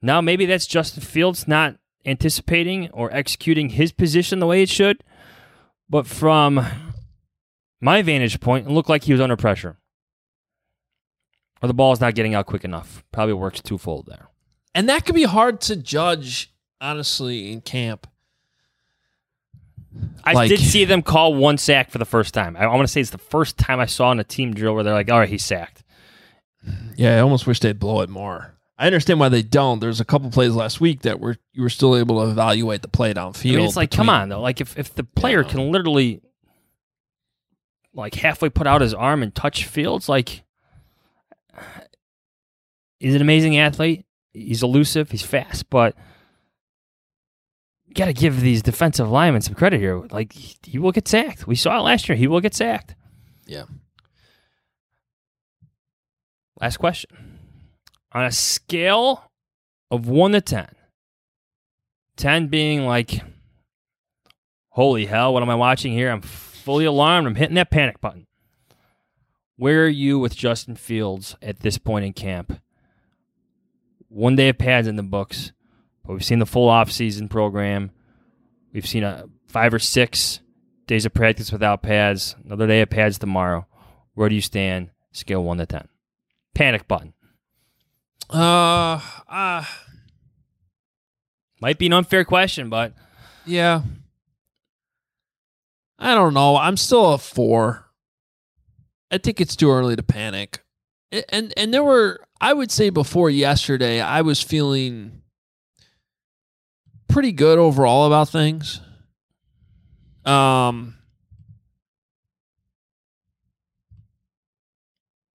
[0.00, 5.04] Now maybe that's Justin Fields not anticipating or executing his position the way it should.
[5.88, 6.64] But from
[7.80, 9.78] my vantage point, it looked like he was under pressure.
[11.62, 13.04] Or the ball is not getting out quick enough.
[13.12, 14.28] Probably works twofold there.
[14.74, 18.06] And that could be hard to judge, honestly, in camp.
[20.24, 22.56] I Like- did see them call one sack for the first time.
[22.56, 24.74] I, I want to say it's the first time I saw in a team drill
[24.74, 25.84] where they're like, all right, he's sacked.
[26.96, 28.54] Yeah, I almost wish they'd blow it more.
[28.78, 29.80] I understand why they don't.
[29.80, 32.88] There's a couple plays last week that were you were still able to evaluate the
[32.88, 33.52] play downfield.
[33.52, 34.40] I mean, it's like, come on, though.
[34.40, 36.20] Like, if, if the player can literally,
[37.94, 40.42] like, halfway put out his arm and touch fields, like,
[42.98, 44.04] he's an amazing athlete.
[44.32, 45.10] He's elusive.
[45.10, 45.94] He's fast, but
[47.86, 50.02] you got to give these defensive linemen some credit here.
[50.10, 51.46] Like, he, he will get sacked.
[51.46, 52.16] We saw it last year.
[52.16, 52.94] He will get sacked.
[53.46, 53.64] Yeah.
[56.60, 57.10] Last question.
[58.12, 59.30] On a scale
[59.90, 60.68] of 1 to 10,
[62.16, 63.20] 10 being like,
[64.70, 66.10] holy hell, what am I watching here?
[66.10, 67.26] I'm fully alarmed.
[67.26, 68.26] I'm hitting that panic button.
[69.56, 72.60] Where are you with Justin Fields at this point in camp?
[74.08, 75.52] One day of pads in the books,
[76.04, 77.90] but we've seen the full off-season program.
[78.72, 80.40] We've seen a five or six
[80.86, 82.34] days of practice without pads.
[82.44, 83.66] Another day of pads tomorrow.
[84.14, 84.90] Where do you stand?
[85.12, 85.88] Scale one to ten.
[86.54, 87.14] Panic button.
[88.30, 89.64] Uh, uh,
[91.60, 92.92] Might be an unfair question, but
[93.46, 93.82] yeah.
[95.98, 96.56] I don't know.
[96.56, 97.86] I'm still a four.
[99.12, 100.64] I think it's too early to panic.
[101.28, 105.20] And and there were I would say before yesterday, I was feeling
[107.08, 108.80] pretty good overall about things.
[110.24, 110.96] Um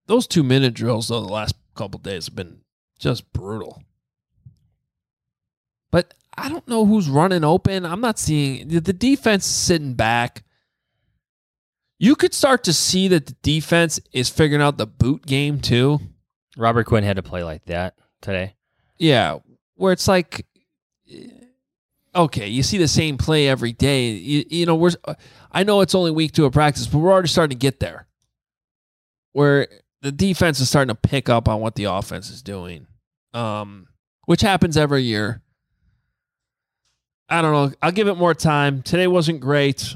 [0.08, 2.62] those two minute drills though the last couple days have been
[2.98, 3.84] just brutal.
[5.92, 7.86] But I don't know who's running open.
[7.86, 10.44] I'm not seeing the defense sitting back.
[11.98, 16.00] You could start to see that the defense is figuring out the boot game too.
[16.58, 18.56] Robert Quinn had to play like that today.
[18.98, 19.40] Yeah,
[19.76, 20.46] where it's like,
[21.10, 21.28] eh,
[22.16, 24.10] okay, you see the same play every day.
[24.12, 24.92] You, you know, we're.
[25.52, 28.08] I know it's only week two of practice, but we're already starting to get there.
[29.32, 29.68] Where
[30.02, 32.88] the defense is starting to pick up on what the offense is doing,
[33.34, 33.88] um,
[34.26, 35.42] which happens every year.
[37.28, 37.76] I don't know.
[37.82, 38.82] I'll give it more time.
[38.82, 39.96] Today wasn't great.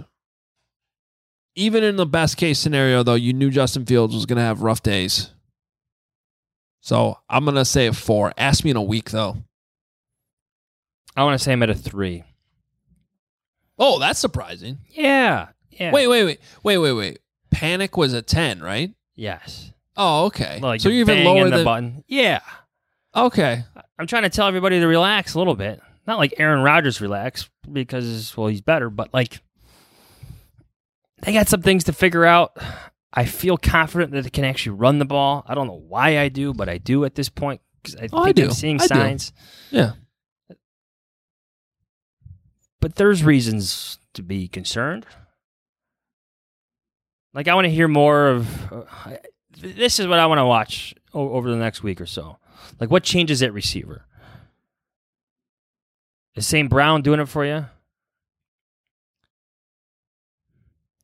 [1.60, 4.62] Even in the best case scenario, though, you knew Justin Fields was going to have
[4.62, 5.32] rough days.
[6.80, 8.32] So I'm going to say a four.
[8.38, 9.36] Ask me in a week, though.
[11.18, 12.24] I want to say I'm at a three.
[13.78, 14.78] Oh, that's surprising.
[14.88, 15.50] Yeah.
[15.70, 15.92] Yeah.
[15.92, 17.20] Wait, wait, wait, wait, wait, wait.
[17.52, 18.94] Panic was a ten, right?
[19.18, 19.74] Yes.
[19.98, 20.62] Oh, okay.
[20.62, 22.04] Like so you're even lower the than button.
[22.08, 22.40] Yeah.
[23.14, 23.66] Okay.
[23.98, 25.82] I'm trying to tell everybody to relax a little bit.
[26.08, 29.42] Not like Aaron Rodgers relax because well he's better, but like
[31.22, 32.58] they got some things to figure out.
[33.12, 35.44] I feel confident that they can actually run the ball.
[35.48, 38.22] I don't know why I do, but I do at this point because I Oh,
[38.22, 38.44] I think do.
[38.46, 38.88] I'm seeing I do.
[38.88, 39.34] signs.
[39.72, 39.94] Yeah.
[42.82, 45.06] But there's reasons to be concerned.
[47.34, 48.72] Like I want to hear more of.
[48.72, 49.16] Uh,
[49.60, 52.38] this is what I want to watch o- over the next week or so.
[52.80, 54.06] Like what changes at receiver?
[56.36, 56.70] Is St.
[56.70, 57.66] Brown doing it for you?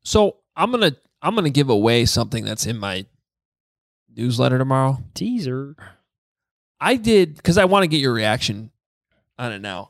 [0.06, 3.06] So I'm gonna I'm gonna give away something that's in my
[4.16, 5.00] newsletter tomorrow.
[5.16, 5.76] Teaser.
[6.80, 8.72] I did because I want to get your reaction
[9.38, 9.90] on it now.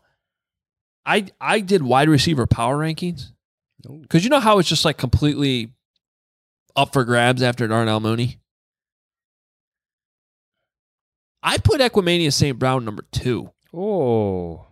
[1.05, 3.31] I I did wide receiver power rankings
[4.01, 5.73] because you know how it's just like completely
[6.75, 8.39] up for grabs after Darnell Mooney.
[11.43, 12.57] I put Equanimeous St.
[12.57, 13.51] Brown number two.
[13.73, 14.65] Oh.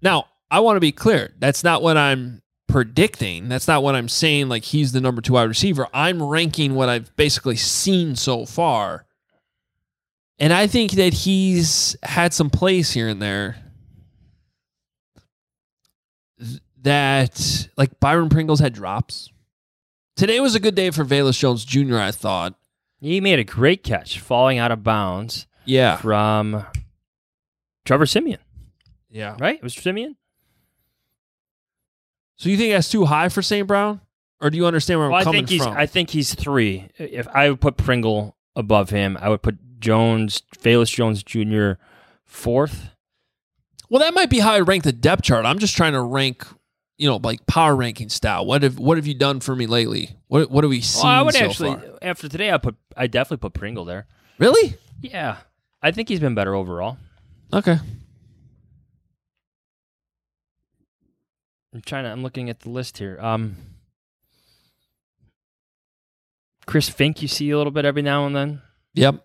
[0.00, 1.32] Now I want to be clear.
[1.38, 3.48] That's not what I'm predicting.
[3.48, 4.48] That's not what I'm saying.
[4.48, 5.86] Like he's the number two wide receiver.
[5.92, 9.04] I'm ranking what I've basically seen so far.
[10.38, 13.56] And I think that he's had some plays here and there
[16.82, 19.30] that, like Byron Pringles had drops.
[20.16, 22.54] Today was a good day for Velus Jones Jr., I thought.
[23.00, 25.46] He made a great catch falling out of bounds.
[25.64, 25.96] Yeah.
[25.96, 26.64] From
[27.84, 28.40] Trevor Siemian.
[29.10, 29.36] Yeah.
[29.38, 29.56] Right?
[29.56, 30.16] It was Siemian?
[32.36, 33.66] So you think that's too high for St.
[33.66, 34.00] Brown?
[34.40, 35.76] Or do you understand where well, I'm I coming think he's from?
[35.76, 36.88] I think he's three.
[36.98, 41.80] If I would put Pringle above him, I would put Jones, Velus Jones Jr.
[42.24, 42.88] fourth.
[43.88, 45.44] Well, that might be how I rank the depth chart.
[45.44, 46.44] I'm just trying to rank,
[46.98, 48.44] you know, like power ranking style.
[48.46, 50.10] What have what have you done for me lately?
[50.28, 51.98] What what have we seen Well, I would so actually far?
[52.02, 54.06] after today I put I definitely put Pringle there.
[54.38, 54.74] Really?
[55.00, 55.36] Yeah.
[55.82, 56.96] I think he's been better overall.
[57.52, 57.78] Okay.
[61.74, 63.18] I'm trying to I'm looking at the list here.
[63.20, 63.56] Um
[66.66, 68.62] Chris Finke you see a little bit every now and then.
[68.94, 69.24] Yep.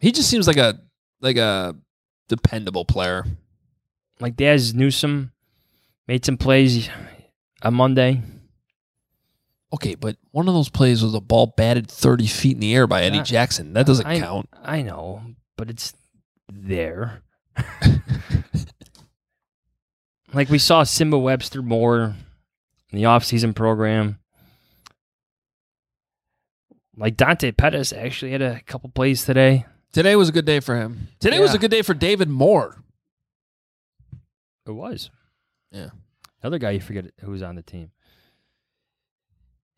[0.00, 0.80] He just seems like a
[1.20, 1.76] like a
[2.28, 3.24] dependable player.
[4.20, 5.32] Like Dazz Newsome
[6.06, 6.88] made some plays
[7.62, 8.22] on Monday.
[9.72, 12.86] Okay, but one of those plays was a ball batted 30 feet in the air
[12.86, 13.74] by Eddie Jackson.
[13.74, 14.48] That doesn't I, count.
[14.62, 15.22] I know,
[15.56, 15.92] but it's
[16.50, 17.22] there.
[20.32, 22.14] like we saw Nsimba Webster more
[22.90, 24.18] in the offseason program.
[26.96, 29.66] Like Dante Pettis actually had a couple plays today.
[29.92, 31.08] Today was a good day for him.
[31.20, 32.82] Today was a good day for David Moore.
[34.66, 35.10] It was.
[35.70, 35.90] Yeah.
[36.42, 37.90] Another guy you forget who was on the team.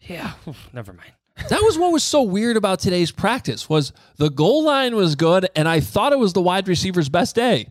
[0.00, 0.32] Yeah,
[0.72, 1.12] never mind.
[1.48, 5.48] That was what was so weird about today's practice was the goal line was good
[5.56, 7.68] and I thought it was the wide receiver's best day.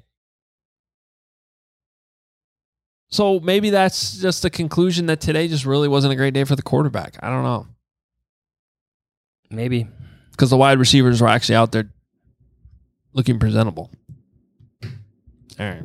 [3.11, 6.55] So maybe that's just the conclusion that today just really wasn't a great day for
[6.55, 7.17] the quarterback.
[7.21, 7.67] I don't know.
[9.49, 9.87] Maybe.
[10.31, 11.91] Because the wide receivers were actually out there
[13.13, 13.89] looking presentable.
[14.83, 14.89] All
[15.59, 15.83] right.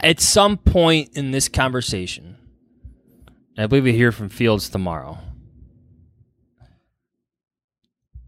[0.00, 2.36] At some point in this conversation,
[3.56, 5.18] I believe we hear from Fields tomorrow.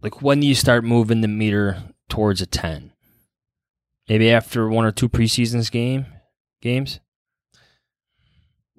[0.01, 2.93] Like when do you start moving the meter towards a ten?
[4.09, 6.07] Maybe after one or two preseasons game
[6.61, 6.99] games.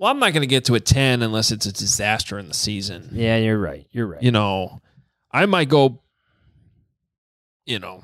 [0.03, 2.53] Well, I'm not going to get to a 10 unless it's a disaster in the
[2.53, 3.07] season.
[3.13, 3.87] Yeah, you're right.
[3.91, 4.21] You're right.
[4.21, 4.81] You know,
[5.31, 6.01] I might go,
[7.65, 8.03] you know,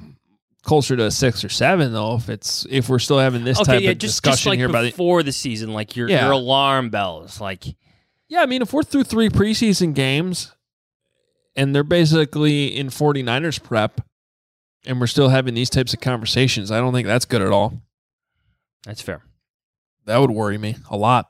[0.63, 3.73] closer to a six or seven though if it's if we're still having this okay,
[3.73, 6.07] type yeah, of just, discussion just like here by the before the season, like your
[6.07, 6.23] Yeah.
[6.23, 7.65] your alarm bells, like
[8.29, 10.55] Yeah, I mean, if we're through three preseason games
[11.57, 13.99] and they're basically in 49ers prep
[14.85, 17.81] and we're still having these types of conversations, I don't think that's good at all.
[18.85, 19.21] that's fair.
[20.05, 21.29] That would worry me a lot.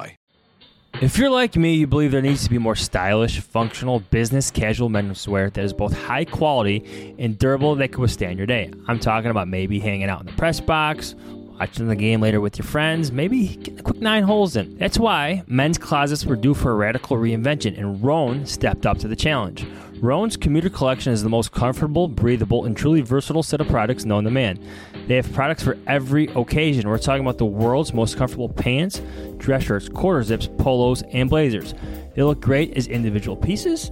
[0.99, 4.89] If you're like me, you believe there needs to be more stylish, functional, business casual
[4.89, 8.71] menswear that is both high quality and durable that can withstand your day.
[8.87, 11.15] I'm talking about maybe hanging out in the press box,
[11.59, 14.77] watching the game later with your friends, maybe getting a quick nine holes in.
[14.77, 19.07] That's why men's closets were due for a radical reinvention, and Rhone stepped up to
[19.07, 19.65] the challenge.
[20.01, 24.23] Rhone's commuter collection is the most comfortable, breathable, and truly versatile set of products known
[24.25, 24.59] to man.
[25.07, 26.87] They have products for every occasion.
[26.87, 29.01] We're talking about the world's most comfortable pants,
[29.37, 31.73] dress shirts, quarter zips, polos, and blazers.
[32.15, 33.91] They look great as individual pieces,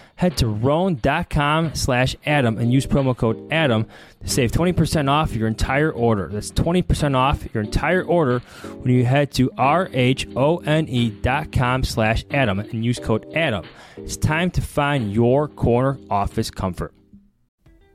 [0.21, 3.87] head to rhone.com slash adam and use promo code adam
[4.21, 6.29] to save 20% off your entire order.
[6.31, 8.37] That's 20% off your entire order
[8.83, 9.93] when you head to r-h-o-n-e.com
[11.83, 13.65] slash adam and use code adam.
[13.97, 16.93] It's time to find your corner office comfort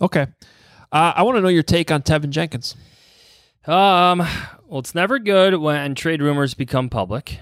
[0.00, 0.26] Okay.
[0.92, 2.76] Uh, I want to know your take on Teven Jenkins.
[3.66, 4.18] Um,
[4.66, 7.40] well, it's never good when trade rumors become public.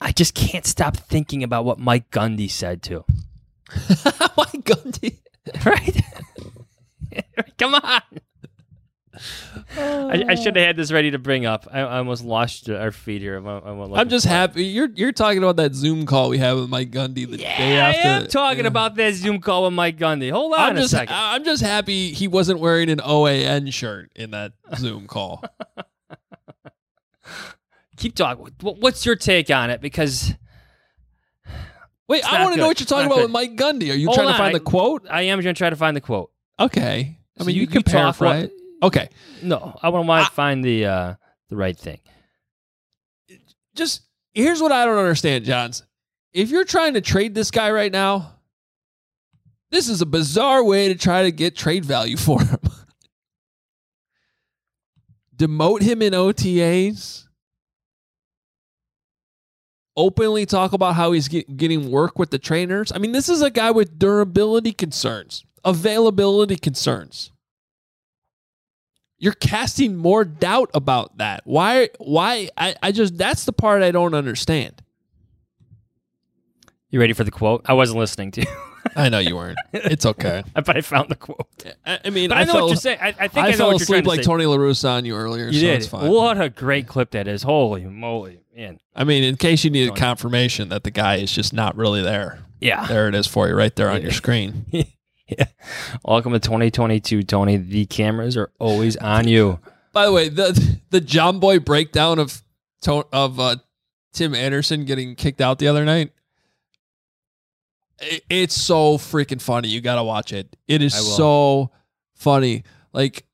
[0.00, 3.04] I just can't stop thinking about what Mike Gundy said too.
[4.36, 5.18] Mike Gundy,
[5.64, 6.02] right?
[7.58, 8.02] Come on.
[9.76, 11.66] I, I should have had this ready to bring up.
[11.70, 13.36] I, I almost lost our feed here.
[13.36, 16.68] I'm, I'm, I'm just happy you're you're talking about that Zoom call we had with
[16.68, 18.00] Mike Gundy the yeah, day after.
[18.00, 18.68] I am talking yeah.
[18.68, 20.30] about that Zoom call with Mike Gundy.
[20.30, 21.14] Hold on I'm a just, second.
[21.14, 25.42] I'm just happy he wasn't wearing an OAN shirt in that Zoom call.
[27.96, 28.46] Keep talking.
[28.60, 29.80] What's your take on it?
[29.80, 30.32] Because
[32.06, 33.24] wait, I want to know what you're talking about good.
[33.24, 33.90] with Mike Gundy.
[33.90, 34.34] Are you Hold trying on.
[34.34, 35.06] to find the quote?
[35.10, 36.30] I am going to try to find the quote.
[36.60, 37.18] Okay.
[37.38, 38.50] I mean, so you, you, can paraphrase.
[38.86, 39.08] Okay.
[39.42, 41.14] No, I want to find the uh,
[41.48, 41.98] the right thing.
[43.74, 45.82] Just here's what I don't understand, Jahns.
[46.32, 48.36] If you're trying to trade this guy right now,
[49.72, 52.60] this is a bizarre way to try to get trade value for him.
[55.36, 57.24] Demote him in OTAs.
[59.96, 62.92] Openly talk about how he's get, getting work with the trainers.
[62.92, 67.32] I mean, this is a guy with durability concerns, availability concerns
[69.18, 71.42] you're casting more doubt about that.
[71.44, 74.82] Why why I, I just that's the part I don't understand.
[76.90, 77.62] You ready for the quote?
[77.66, 78.46] I wasn't listening to you.
[78.96, 79.58] I know you weren't.
[79.72, 80.44] It's okay.
[80.54, 81.48] but I found the quote.
[81.84, 82.98] I, I mean, but I, I know fell, what you're saying.
[83.00, 84.90] I, I think I, I know fell what asleep you're like to Tony La Russa
[84.90, 85.46] on you earlier.
[85.46, 85.76] You so did.
[85.76, 86.10] It's fine.
[86.10, 87.42] What a great clip that is!
[87.42, 88.78] Holy moly, man!
[88.94, 92.40] I mean, in case you needed confirmation that the guy is just not really there.
[92.60, 94.66] Yeah, there it is for you, right there on your screen.
[95.28, 95.46] yeah.
[96.04, 97.56] Welcome to 2022, Tony.
[97.56, 99.58] The cameras are always on you.
[99.92, 102.42] By the way, the the Jomboy breakdown of
[103.12, 103.56] of uh,
[104.12, 106.12] Tim Anderson getting kicked out the other night.
[108.28, 109.68] It's so freaking funny.
[109.68, 110.54] You gotta watch it.
[110.68, 111.70] It is so
[112.14, 112.64] funny.
[112.92, 113.24] Like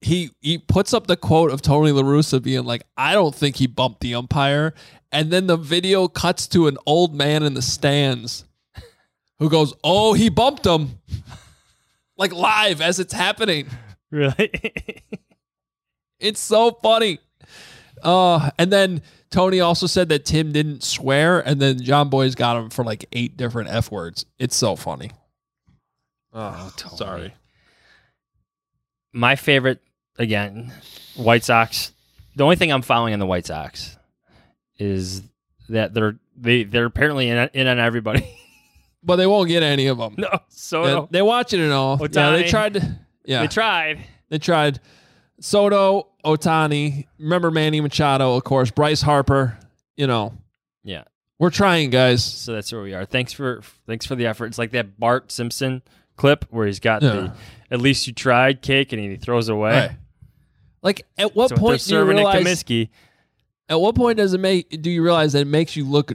[0.00, 3.56] he he puts up the quote of Tony La Russa being like, "I don't think
[3.56, 4.74] he bumped the umpire,"
[5.10, 8.44] and then the video cuts to an old man in the stands
[9.42, 10.98] who goes, "Oh, he bumped him,"
[12.16, 13.66] like live as it's happening.
[14.10, 14.50] Really?
[16.22, 17.18] It's so funny.
[18.00, 22.70] Uh, and then Tony also said that Tim didn't swear, and then Jomboy's got him
[22.70, 24.24] for like eight different F words.
[24.38, 25.10] It's so funny.
[26.32, 26.96] Oh, Tony.
[26.96, 27.34] sorry.
[29.12, 29.80] My favorite,
[30.16, 30.72] again,
[31.16, 31.92] White Sox.
[32.36, 33.98] The only thing I'm following in the White Sox
[34.78, 35.22] is
[35.68, 38.38] that they're they they're apparently in, in on everybody.
[39.02, 40.14] but they won't get any of them.
[40.18, 41.98] No, so they, they watch it and all.
[41.98, 42.74] Ohtani, yeah, they tried.
[42.74, 44.04] To, yeah, they tried.
[44.28, 44.80] They tried.
[45.40, 47.06] Soto, Ohtani.
[47.18, 49.58] remember Manny Machado, of course, Bryce Harper,
[49.96, 50.34] you know.
[50.84, 51.04] Yeah.
[51.38, 52.24] We're trying, guys.
[52.24, 53.04] So that's where we are.
[53.04, 54.46] Thanks for thanks for the effort.
[54.46, 55.82] It's like that Bart Simpson
[56.14, 57.10] clip where he's got yeah.
[57.10, 57.32] the
[57.72, 59.72] at least you tried cake and he throws away.
[59.72, 59.90] Right.
[60.82, 62.90] Like at what so point do you realize Comiskey,
[63.68, 66.12] At what point does it make do you realize that it makes you look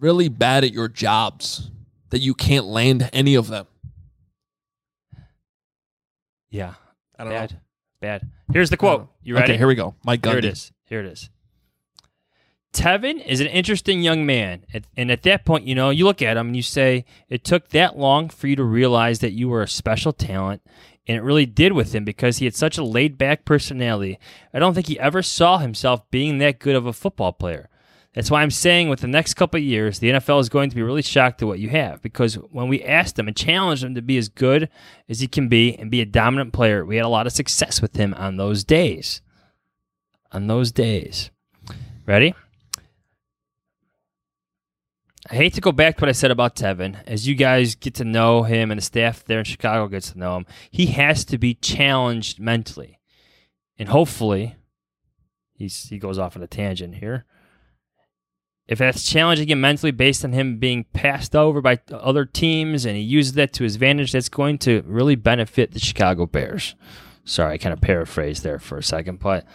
[0.00, 1.70] really bad at your jobs
[2.10, 3.66] that you can't land any of them?
[6.50, 6.74] Yeah.
[7.18, 7.52] I don't bad.
[7.52, 7.58] know.
[8.00, 8.30] Bad.
[8.52, 9.08] Here's the quote.
[9.22, 9.52] You ready?
[9.52, 9.94] Okay, here we go.
[10.04, 10.30] Mike Gundy.
[10.30, 10.72] Here it is.
[10.84, 11.30] Here it is.
[12.72, 14.64] Teven is an interesting young man.
[14.96, 17.70] And at that point, you know, you look at him and you say, it took
[17.70, 20.62] that long for you to realize that you were a special talent.
[21.06, 24.18] And it really did with him because he had such a laid back personality.
[24.52, 27.70] I don't think he ever saw himself being that good of a football player.
[28.18, 30.82] That's why I'm saying with the next couple years, the NFL is going to be
[30.82, 34.02] really shocked at what you have because when we asked him and challenged him to
[34.02, 34.68] be as good
[35.08, 37.80] as he can be and be a dominant player, we had a lot of success
[37.80, 39.22] with him on those days.
[40.32, 41.30] On those days.
[42.06, 42.34] Ready?
[45.30, 46.96] I hate to go back to what I said about Teven.
[47.06, 50.18] As you guys get to know him and the staff there in Chicago gets to
[50.18, 52.98] know him, he has to be challenged mentally.
[53.78, 54.56] And hopefully,
[55.52, 57.24] he's, he goes off on a tangent here.
[58.68, 62.96] If that's challenging him mentally based on him being passed over by other teams and
[62.96, 66.74] he uses that to his advantage, that's going to really benefit the Chicago Bears.
[67.24, 69.46] Sorry, I kind of paraphrased there for a second, but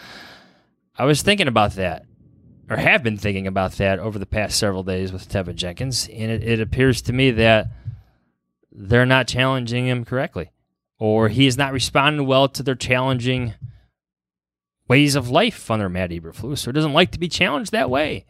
[0.97, 2.05] I was thinking about that
[2.70, 6.32] or have been thinking about that over the past several days with Teven Jenkins, and
[6.32, 7.68] it, it, appears to me that
[8.72, 10.51] they're not challenging him correctly,
[10.97, 13.53] or he is not responding well to their challenging
[14.88, 18.26] ways of life under Matt Eberflus, or doesn't like to be challenged that way.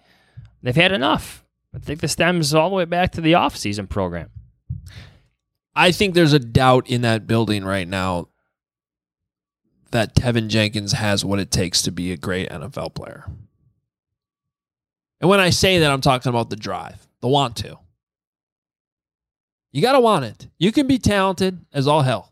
[0.63, 1.45] They've had enough.
[1.75, 4.29] I think this stems all the way back to the offseason program.
[5.75, 8.29] I think there's a doubt in that building right now
[9.91, 13.25] that Teven Jenkins has what it takes to be a great NFL player.
[15.19, 17.77] And when I say that, I'm talking about the drive, the want to.
[19.71, 20.47] You got to want it.
[20.59, 22.31] You can be talented as all hell.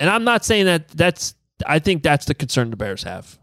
[0.00, 1.34] And I'm not saying that that's,
[1.66, 3.38] I think that's the concern the Bears have.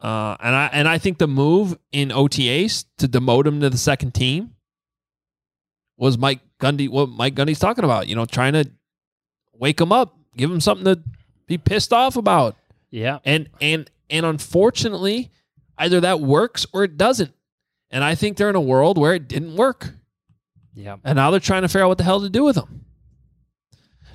[0.00, 3.78] Uh, and I and I think the move in OTAs to demote him to the
[3.78, 4.54] second team
[5.96, 6.88] was Mike Gundy.
[6.88, 8.70] What Mike Gundy's talking about, you know, trying to
[9.54, 11.02] wake him up, give him something to
[11.46, 12.56] be pissed off about.
[12.90, 15.30] Yeah, and and and unfortunately,
[15.78, 17.32] either that works or it doesn't.
[17.90, 19.94] And I think they're in a world where it didn't work.
[20.74, 22.84] Yeah, and now they're trying to figure out what the hell to do with him.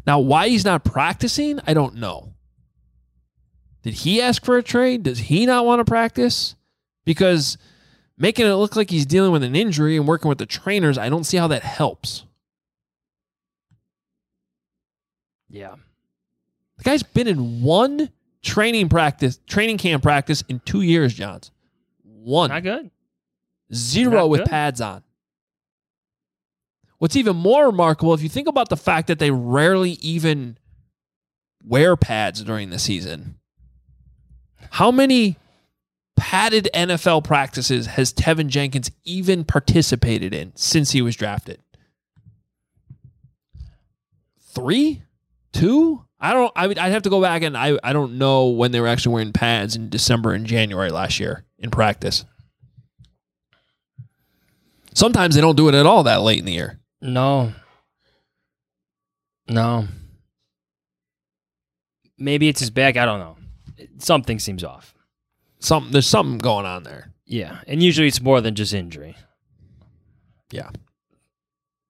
[0.06, 2.31] Now, why he's not practicing, I don't know.
[3.84, 5.04] Did he ask for a trade?
[5.04, 6.56] Does he not want to practice?
[7.04, 7.58] Because
[8.18, 11.10] making it look like he's dealing with an injury and working with the trainers, I
[11.10, 12.26] don't see how that helps.
[15.50, 15.76] Yeah.
[16.78, 18.10] The guy's been in one
[18.42, 21.52] training practice, training camp practice in two years, Jahns.
[22.04, 22.50] One.
[22.50, 22.92] Not good.
[23.74, 24.50] Zero Not with good.
[24.50, 25.04] pads on.
[27.00, 30.58] What's even more remarkable, if you think about the fact that they rarely even
[31.66, 33.38] wear pads during the season,
[34.70, 35.38] how many
[36.16, 41.60] padded NFL practices has Teven Jenkins even participated in since he was drafted?
[44.54, 45.04] Three?
[45.52, 46.06] Two?
[46.20, 48.72] I don't I would I'd have to go back and I, I don't know when
[48.72, 52.26] they were actually wearing pads in December and January last year in practice.
[54.94, 56.80] Sometimes they don't do it at all that late in the year.
[57.02, 57.54] No.
[59.48, 59.88] No.
[62.18, 62.98] Maybe it's his back.
[62.98, 63.38] I don't know.
[63.98, 64.94] Something seems off.
[65.60, 67.14] Something there's something going on there.
[67.26, 69.16] Yeah, and usually it's more than just injury.
[70.52, 70.70] Yeah.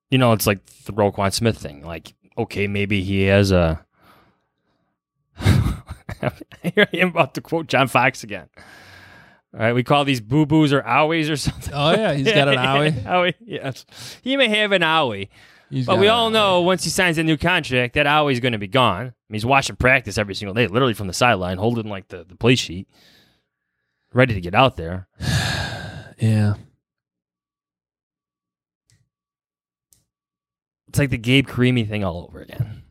[0.10, 1.84] You know, it's like the Roquan Smith thing.
[1.84, 3.84] Like, okay, maybe he has a.
[5.42, 8.50] Here I am about to quote John Fox again.
[9.54, 11.74] All right, we call these boo boos or owies or something.
[11.74, 13.04] Oh yeah, he's got an owie.
[13.04, 13.86] owie, yes.
[14.22, 15.30] He may have an owie,
[15.70, 18.58] He's but we all know once he signs a new contract, that owie's going to
[18.58, 19.14] be gone.
[19.32, 22.26] I mean, he's watching practice every single day, literally from the sideline, holding like the,
[22.26, 22.90] the play sheet,
[24.14, 25.08] ready to get out there.
[26.20, 26.54] Yeah.
[30.88, 32.84] It's like the Gabe Carimi thing all over again.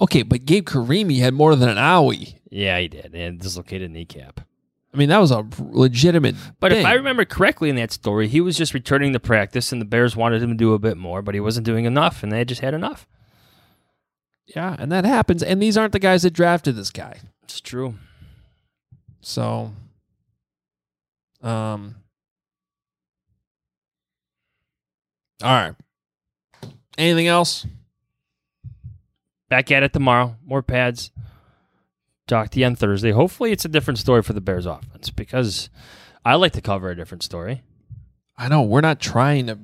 [0.00, 2.38] Okay, but Gabe Carimi had more than an owie.
[2.50, 4.40] Yeah, he did, and dislocated kneecap.
[4.92, 6.34] I mean, that was a legitimate.
[6.58, 6.80] But thing.
[6.80, 9.86] if I remember correctly in that story, he was just returning to practice, and the
[9.86, 12.44] Bears wanted him to do a bit more, but he wasn't doing enough, and they
[12.44, 13.06] just had enough.
[14.54, 15.42] Yeah, and that happens.
[15.42, 17.20] And these aren't the guys that drafted this guy.
[17.42, 17.94] It's true.
[19.20, 19.72] So,
[21.42, 21.96] um,
[25.42, 25.74] all right.
[26.96, 27.66] Anything else?
[29.48, 30.36] Back at it tomorrow.
[30.44, 31.10] More pads.
[32.26, 33.10] Talk to you on Thursday.
[33.12, 35.70] Hopefully, it's a different story for the Bears offense because
[36.24, 37.62] I like to cover a different story.
[38.36, 39.58] I know we're not trying to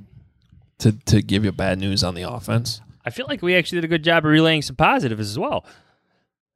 [0.78, 2.80] to to give you bad news on the offense.
[3.05, 5.67] I feel like we actually did a good job of relaying some positives as well.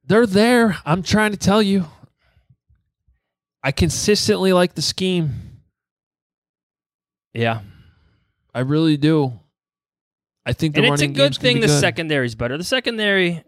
[0.05, 0.79] They're there.
[0.87, 1.87] I'm trying to tell you.
[3.63, 5.61] I consistently like the scheme.
[7.35, 7.61] Yeah.
[8.55, 9.41] I really do.
[10.47, 11.81] I think the and it's a good thing the good.
[11.81, 12.57] secondary's better.
[12.57, 13.45] The secondary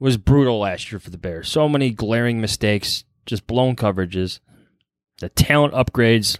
[0.00, 1.48] was brutal last year for the Bears.
[1.48, 4.40] So many glaring mistakes, just blown coverages.
[5.20, 6.38] The talent upgrades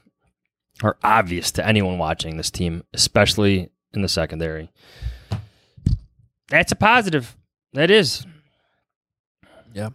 [0.82, 4.70] are obvious to anyone watching this team, especially in the secondary.
[6.48, 7.36] That's a positive.
[7.72, 8.24] That is.
[9.72, 9.90] Yeah.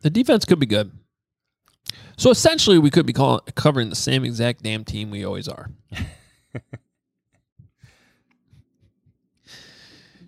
[0.00, 0.92] The defense could be good.
[2.16, 5.70] So essentially, we could be calling, covering the same exact damn team we always are.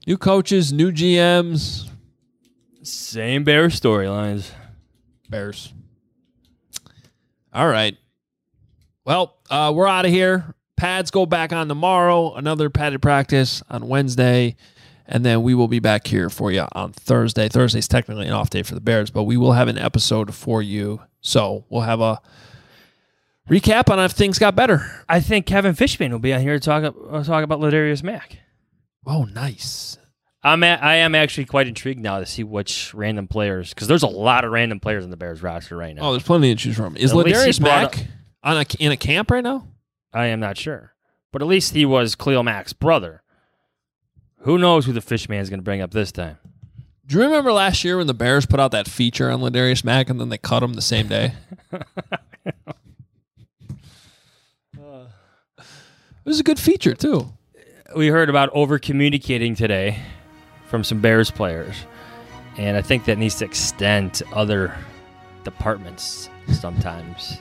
[0.07, 1.89] new coaches, new GMs,
[2.83, 4.51] Same Bears storylines.
[5.29, 5.73] Bears.
[7.53, 7.97] All right.
[9.05, 10.55] Well, uh, we're out of here.
[10.77, 12.35] Pads go back on tomorrow.
[12.35, 14.57] Another padded practice on Wednesday.
[15.09, 17.49] And then we will be back here for you on Thursday.
[17.49, 20.61] Thursday's technically an off day for the Bears, but we will have an episode for
[20.63, 21.01] you.
[21.21, 22.21] So we'll have a
[23.49, 25.05] recap on if things got better.
[25.09, 28.39] I think Kevin Fishbain will be on here to talk uh, talk about Ladarius Mack.
[29.07, 29.99] Oh, nice.
[30.43, 34.05] I'm a, I am actually quite intrigued now to see which random players because there's
[34.05, 36.03] a lot of random players in the Bears roster right now.
[36.03, 36.97] Oh, there's plenty to choose from.
[36.97, 38.07] Is At Ladarius Mack
[38.45, 39.67] on a, in a camp right now?
[40.13, 40.95] I am not sure,
[41.33, 43.23] but at least he was Cleo Mack's brother.
[44.47, 46.39] Who knows who the Fishbain is going to bring up this time?
[47.05, 50.09] Do you remember last year when the Bears put out that feature on Ladarius Mack
[50.09, 51.35] and then they cut him the same day?
[54.79, 55.07] Uh,
[55.59, 57.33] it was a good feature too.
[57.97, 59.99] We heard about over communicating today
[60.67, 61.75] from some Bears players,
[62.57, 64.77] and I think that needs to extend to other
[65.45, 67.39] departments sometimes.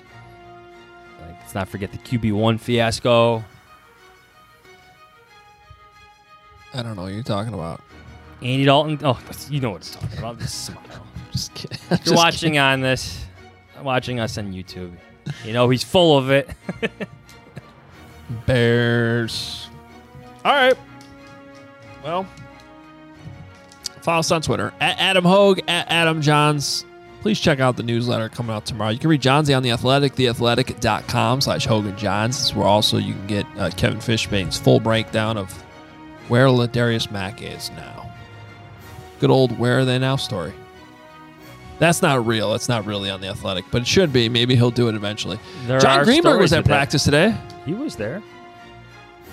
[1.22, 3.44] like, let's not forget the QB one fiasco.
[6.76, 7.82] I don't know what you're talking about.
[8.42, 9.00] Andy Dalton.
[9.04, 9.18] Oh,
[9.50, 10.40] you know what I'm talking about.
[10.40, 11.08] Just smile.
[11.32, 11.78] Just kidding.
[11.90, 13.26] You're Just watching on this,
[13.82, 14.92] watching us on YouTube,
[15.44, 16.50] you know he's full of it.
[18.46, 19.70] Bears.
[20.44, 20.78] All right.
[22.04, 22.28] Well,
[24.02, 26.84] follow us on Twitter at Adam Hoge at Adam Jahns.
[27.22, 28.92] Please check out the newsletter coming out tomorrow.
[28.92, 32.28] You can read Johnsy on the Athletic, theathletic.com slash Hoge and Jahns.
[32.28, 35.64] This is where also you can get uh, Kevin Fishbain's full breakdown of
[36.28, 38.12] where Ladarius Mack is now.
[39.20, 40.54] Good old where are they now story.
[41.80, 42.54] That's not real.
[42.54, 44.30] It's not really on the Athletic, but it should be.
[44.30, 45.40] Maybe he'll do it eventually.
[45.66, 47.36] There Jon Greenberg was at practice today.
[47.66, 48.24] He was there.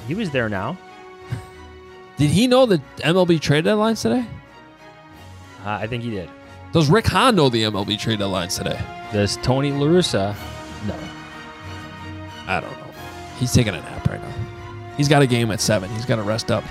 [0.09, 0.77] He was there now.
[2.17, 4.27] Did he know the MLB trade deadlines today?
[5.65, 6.29] Uh, I think he did.
[6.73, 8.81] Does Rick Hahn know the MLB trade deadlines today?
[9.13, 10.35] Does Tony LaRussa?
[10.87, 10.97] No.
[12.47, 12.93] I don't know.
[13.39, 14.35] He's taking a nap right now.
[14.97, 15.91] He's got a game at seven.
[15.91, 16.65] He's got to rest up.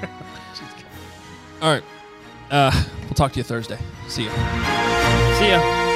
[1.62, 1.82] All right.
[2.50, 3.78] Uh, we'll talk to you Thursday.
[4.08, 4.30] See you.
[4.30, 5.86] See ya.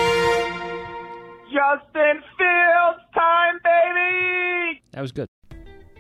[1.53, 4.83] Justin Fields time, baby!
[4.93, 5.29] That was good.